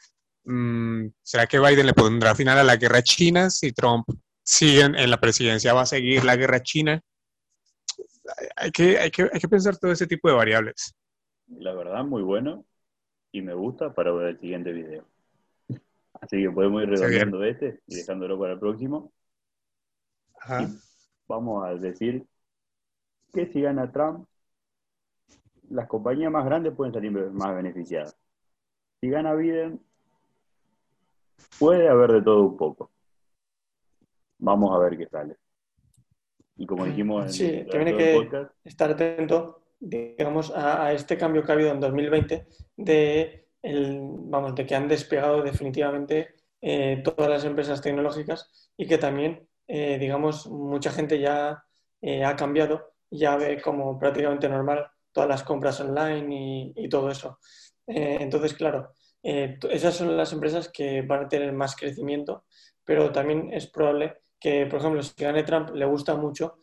Mm, 0.45 1.09
¿Será 1.23 1.47
que 1.47 1.59
Biden 1.59 1.87
le 1.87 1.95
pondrá 1.95 2.35
final 2.35 2.59
a 2.59 2.65
la 2.65 2.77
guerra 2.77 3.03
china 3.03 3.51
si 3.51 3.73
Trump 3.73 4.07
siguen 4.45 4.95
en 4.95 5.11
la 5.11 5.19
presidencia 5.19 5.73
va 5.73 5.83
a 5.83 5.87
seguir 5.87 6.25
la 6.25 6.37
guerra 6.37 6.63
china. 6.63 7.01
Hay 8.57 8.71
que, 8.71 8.99
hay 8.99 9.11
que, 9.11 9.29
hay 9.33 9.41
que 9.41 9.49
pensar 9.49 9.77
todo 9.79 9.91
ese 9.91 10.07
tipo 10.07 10.29
de 10.29 10.35
variables. 10.35 10.95
La 11.47 11.75
verdad, 11.75 12.05
muy 12.05 12.23
bueno 12.23 12.65
y 13.35 13.43
me 13.43 13.53
gusta 13.53 13.93
para 13.93 14.13
ver 14.13 14.29
el 14.29 14.39
siguiente 14.39 14.73
video. 14.73 15.05
Así 16.21 16.41
que 16.41 16.51
podemos 16.53 16.85
ir 16.85 16.91
redondeando 16.91 17.43
este 17.43 17.81
y 17.89 17.97
dejándolo 17.97 18.39
para 18.39 18.53
el 18.53 18.61
próximo. 18.61 19.13
Vamos 21.27 21.67
a 21.67 21.75
decir 21.75 22.25
que 23.33 23.47
si 23.47 23.61
gana 23.61 23.91
Trump, 23.91 24.29
las 25.69 25.89
compañías 25.89 26.31
más 26.31 26.45
grandes 26.45 26.75
pueden 26.75 26.95
salir 26.95 27.11
más 27.11 27.57
beneficiadas. 27.57 28.17
Si 29.01 29.11
gana 29.11 29.35
Biden, 29.35 29.81
puede 31.59 31.89
haber 31.89 32.13
de 32.13 32.23
todo 32.23 32.45
un 32.45 32.57
poco. 32.57 32.93
Vamos 34.39 34.73
a 34.77 34.79
ver 34.79 34.97
qué 34.97 35.09
sale. 35.09 35.37
Y 36.55 36.67
como 36.67 36.85
dijimos 36.85 37.25
en 37.25 37.33
sí, 37.33 37.67
tiene 37.69 37.97
que 37.97 38.49
estar 38.63 38.93
atento, 38.93 39.64
digamos, 39.81 40.53
a, 40.55 40.93
este 40.93 41.17
cambio 41.17 41.43
que 41.43 41.53
ha 41.53 41.55
habido 41.55 41.71
en 41.71 41.81
2020 41.81 42.47
de, 42.77 43.49
el, 43.63 44.01
vamos, 44.03 44.55
de 44.55 44.67
que 44.67 44.75
han 44.75 44.89
despegado 44.89 45.43
definitivamente 45.43 46.35
eh, 46.61 47.03
todas 47.05 47.31
las 47.31 47.45
empresas 47.45 47.81
tecnológicas 47.81 48.71
y 48.77 48.87
que 48.87 48.99
también, 48.99 49.47
eh, 49.67 49.99
digamos, 49.99 50.47
mucha 50.47 50.91
gente 50.91 51.19
ya 51.19 51.63
eh, 52.01 52.25
ha 52.25 52.37
cambiado, 52.37 52.95
ya 53.11 53.37
ve 53.37 53.61
como 53.61 53.99
prácticamente 53.99 54.49
normal 54.49 54.87
todas 55.13 55.29
las 55.29 55.43
compras 55.45 55.81
online 55.81 56.35
y, 56.35 56.73
y 56.77 56.89
todo 56.89 57.11
eso. 57.11 57.39
entonces, 57.87 58.55
claro, 58.55 58.95
esas 59.23 59.95
son 59.95 60.17
las 60.17 60.33
empresas 60.33 60.71
que 60.71 61.03
van 61.03 61.25
a 61.25 61.29
tener 61.29 61.53
más 61.53 61.77
crecimiento, 61.77 62.45
pero 62.83 63.13
también 63.13 63.53
es 63.53 63.67
probable 63.67 64.17
que, 64.41 64.67
por 64.67 64.81
ejemplo, 64.81 65.03
si 65.03 65.13
gane 65.23 65.43
Trump, 65.45 65.71
le 65.75 65.85
gusta 65.85 66.17
mucho 66.17 66.59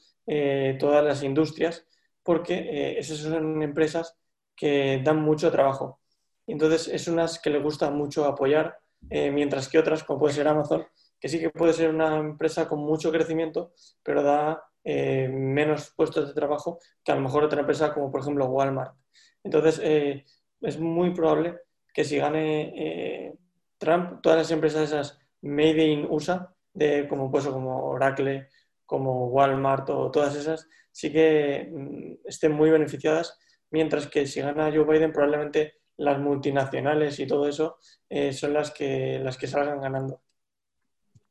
todas 0.80 1.04
las 1.04 1.24
industrias 1.24 1.88
porque 2.24 2.56
eh, 2.56 3.00
esas 3.00 3.18
son 3.18 3.62
empresas 3.62 4.18
que 4.56 5.02
dan 5.04 5.22
mucho 5.22 5.52
trabajo. 5.52 6.00
Entonces, 6.48 6.88
es 6.88 7.08
unas 7.08 7.40
que 7.40 7.50
le 7.50 7.60
gusta 7.60 7.90
mucho 7.90 8.26
apoyar, 8.26 8.78
eh, 9.10 9.32
mientras 9.32 9.68
que 9.70 9.80
otras, 9.80 10.04
como 10.04 10.20
puede 10.20 10.34
ser 10.34 10.48
Amazon, 10.48 10.86
que 11.20 11.30
sí 11.30 11.40
que 11.40 11.50
puede 11.50 11.74
ser 11.74 11.90
una 11.90 12.18
empresa 12.18 12.68
con 12.68 12.80
mucho 12.80 13.12
crecimiento, 13.12 13.74
pero 14.04 14.24
da 14.24 14.64
menos 14.84 15.94
puestos 15.96 16.28
de 16.28 16.34
trabajo 16.34 16.80
que 17.04 17.12
a 17.12 17.16
lo 17.16 17.22
mejor 17.22 17.44
otra 17.44 17.60
empresa 17.60 17.94
como, 17.94 18.10
por 18.12 18.22
ejemplo, 18.22 18.48
Walmart. 18.48 18.96
Entonces, 19.44 19.80
es 19.80 20.80
muy 20.80 21.14
probable 21.14 21.60
que 21.94 22.04
si 22.04 22.18
gane 22.18 23.38
Trump, 23.78 24.22
todas 24.22 24.40
las 24.40 24.52
empresas 24.52 24.92
esas 24.92 25.20
made 25.42 25.86
in 25.86 26.08
USA 26.10 26.52
de 26.74 27.08
como 27.08 27.30
pues, 27.32 27.46
como 27.48 27.84
Oracle, 27.86 28.48
como 28.92 29.30
Walmart 29.30 29.90
o 29.92 30.12
todas 30.12 30.36
esas, 30.36 30.68
sí 30.92 31.14
que 31.14 31.72
mm, 31.72 32.28
estén 32.28 32.52
muy 32.52 32.70
beneficiadas, 32.70 33.40
mientras 33.70 34.08
que 34.08 34.28
si 34.28 34.42
gana 34.42 34.70
Joe 34.70 34.84
Biden 34.84 35.14
probablemente 35.14 35.76
las 35.96 36.20
multinacionales 36.20 37.18
y 37.20 37.26
todo 37.26 37.48
eso 37.48 37.78
eh, 38.10 38.34
son 38.34 38.52
las 38.52 38.72
que, 38.72 39.18
las 39.24 39.38
que 39.38 39.48
salgan 39.48 39.80
ganando. 39.80 40.22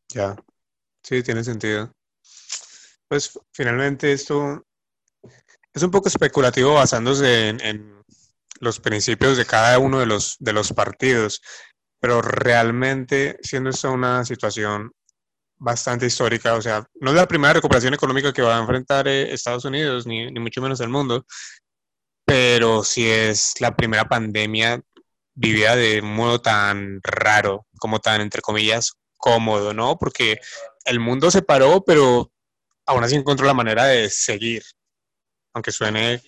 Ya, 0.08 0.34
sí, 1.02 1.22
tiene 1.22 1.44
sentido. 1.44 1.92
Pues 3.06 3.38
finalmente 3.52 4.10
esto 4.10 4.64
es 5.74 5.82
un 5.82 5.90
poco 5.90 6.08
especulativo 6.08 6.72
basándose 6.72 7.50
en, 7.50 7.60
en, 7.60 8.00
los 8.60 8.80
principios 8.80 9.36
de 9.36 9.44
cada 9.46 9.78
uno 9.78 10.00
de 10.00 10.06
los, 10.06 10.36
de 10.38 10.52
los 10.52 10.72
partidos, 10.72 11.42
pero 11.98 12.22
realmente 12.22 13.38
siendo 13.42 13.68
esto 13.68 13.92
una 13.92 14.24
situación 14.24 14.92
bastante 15.60 16.06
histórica, 16.06 16.54
o 16.54 16.62
sea, 16.62 16.84
no 17.00 17.10
es 17.10 17.16
la 17.16 17.28
primera 17.28 17.52
recuperación 17.52 17.92
económica 17.92 18.32
que 18.32 18.42
va 18.42 18.56
a 18.56 18.60
enfrentar 18.60 19.06
eh, 19.06 19.32
Estados 19.32 19.66
Unidos, 19.66 20.06
ni, 20.06 20.32
mucho 20.32 20.62
menos 20.62 20.80
el 20.80 20.88
mundo, 20.88 21.26
pero 22.24 22.82
sí 22.82 23.08
es 23.08 23.54
la 23.60 23.76
primera 23.76 24.06
pandemia 24.06 24.80
vivida 25.34 25.76
de 25.76 26.00
modo 26.00 26.40
tan 26.40 27.00
raro, 27.02 27.66
como 27.78 28.00
tan, 28.00 28.22
entre 28.22 28.40
comillas, 28.40 28.94
cómodo, 29.18 29.74
¿no? 29.74 29.98
Porque 29.98 30.38
el 30.86 30.98
mundo 30.98 31.30
se 31.30 31.42
paró, 31.42 31.84
pero 31.84 32.32
aún 32.86 33.04
así 33.04 33.16
encontró 33.16 33.46
la 33.46 33.54
manera 33.54 33.84
de 33.84 34.08
seguir, 34.08 34.62
aunque 35.52 35.72
suene 35.72 36.22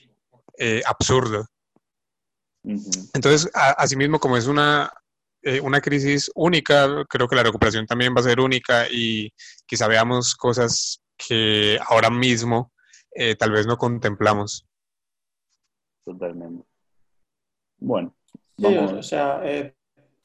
eh, 0.59 0.83
absurdo. 0.85 1.47
Entonces, 2.64 3.51
asimismo, 3.55 4.21
como 4.21 4.37
es 4.37 4.47
una 4.47 4.92
eh, 5.42 5.61
una 5.61 5.81
crisis 5.81 6.31
única, 6.35 7.05
creo 7.09 7.28
que 7.28 7.37
la 7.37 7.42
recuperación 7.42 7.87
también 7.87 8.14
va 8.14 8.20
a 8.20 8.24
ser 8.24 8.40
única 8.40 8.87
y 8.90 9.33
quizá 9.66 9.88
veamos 9.88 10.37
cosas 10.37 11.02
que 11.16 11.78
ahora 11.88 12.11
mismo 12.11 12.72
eh, 13.11 13.35
tal 13.35 13.50
vez 13.50 13.66
no 13.66 13.76
contemplamos. 13.76 14.66
Totalmente. 16.05 16.64
Bueno. 17.78 18.14
Vamos. 18.59 18.92
o 18.92 19.02
sea, 19.02 19.40
eh, 19.44 19.74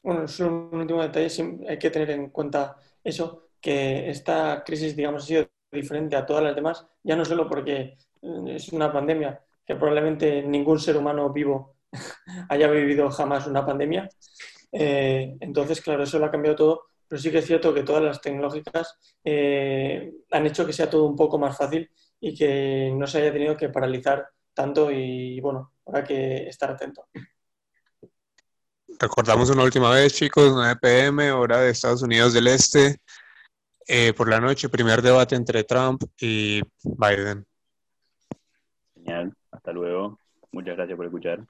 bueno, 0.02 0.28
solo 0.28 0.68
un 0.70 0.80
último 0.80 1.02
detalle, 1.02 1.58
hay 1.68 1.78
que 1.78 1.90
tener 1.90 2.10
en 2.10 2.30
cuenta 2.30 2.76
eso, 3.02 3.48
que 3.60 4.08
esta 4.10 4.62
crisis, 4.64 4.94
digamos, 4.94 5.24
ha 5.24 5.26
sido 5.26 5.50
diferente 5.72 6.14
a 6.14 6.24
todas 6.24 6.44
las 6.44 6.54
demás, 6.54 6.86
ya 7.02 7.16
no 7.16 7.24
solo 7.24 7.48
porque 7.48 7.96
es 8.46 8.68
una 8.68 8.92
pandemia, 8.92 9.42
que 9.66 9.74
probablemente 9.74 10.42
ningún 10.42 10.78
ser 10.78 10.96
humano 10.96 11.32
vivo 11.32 11.76
haya 12.48 12.68
vivido 12.70 13.10
jamás 13.10 13.46
una 13.46 13.66
pandemia. 13.66 14.08
Eh, 14.72 15.36
entonces, 15.40 15.80
claro, 15.80 16.02
eso 16.02 16.18
lo 16.18 16.26
ha 16.26 16.30
cambiado 16.30 16.56
todo, 16.56 16.84
pero 17.06 17.20
sí 17.20 17.30
que 17.30 17.38
es 17.38 17.46
cierto 17.46 17.72
que 17.72 17.82
todas 17.82 18.02
las 18.02 18.20
tecnológicas 18.20 18.98
eh, 19.24 20.12
han 20.30 20.46
hecho 20.46 20.66
que 20.66 20.72
sea 20.72 20.90
todo 20.90 21.04
un 21.04 21.16
poco 21.16 21.38
más 21.38 21.56
fácil 21.56 21.90
y 22.20 22.34
que 22.34 22.92
no 22.94 23.06
se 23.06 23.18
haya 23.18 23.32
tenido 23.32 23.56
que 23.56 23.70
paralizar 23.70 24.28
tanto 24.52 24.90
y 24.90 25.40
bueno, 25.40 25.72
habrá 25.86 26.04
que 26.04 26.48
estar 26.48 26.70
atento. 26.70 27.06
Recordamos 29.00 29.48
una 29.50 29.62
última 29.62 29.90
vez, 29.90 30.14
chicos, 30.14 30.52
9 30.52 30.76
pm, 30.80 31.30
hora 31.30 31.60
de 31.60 31.70
Estados 31.70 32.02
Unidos 32.02 32.34
del 32.34 32.48
Este, 32.48 32.96
eh, 33.86 34.12
por 34.12 34.28
la 34.28 34.40
noche, 34.40 34.68
primer 34.68 35.00
debate 35.00 35.36
entre 35.36 35.62
Trump 35.64 36.02
y 36.20 36.60
Biden. 36.82 37.46
Genial, 38.94 39.32
hasta 39.52 39.72
luego. 39.72 40.18
Muchas 40.50 40.76
gracias 40.76 40.96
por 40.96 41.06
escuchar. 41.06 41.46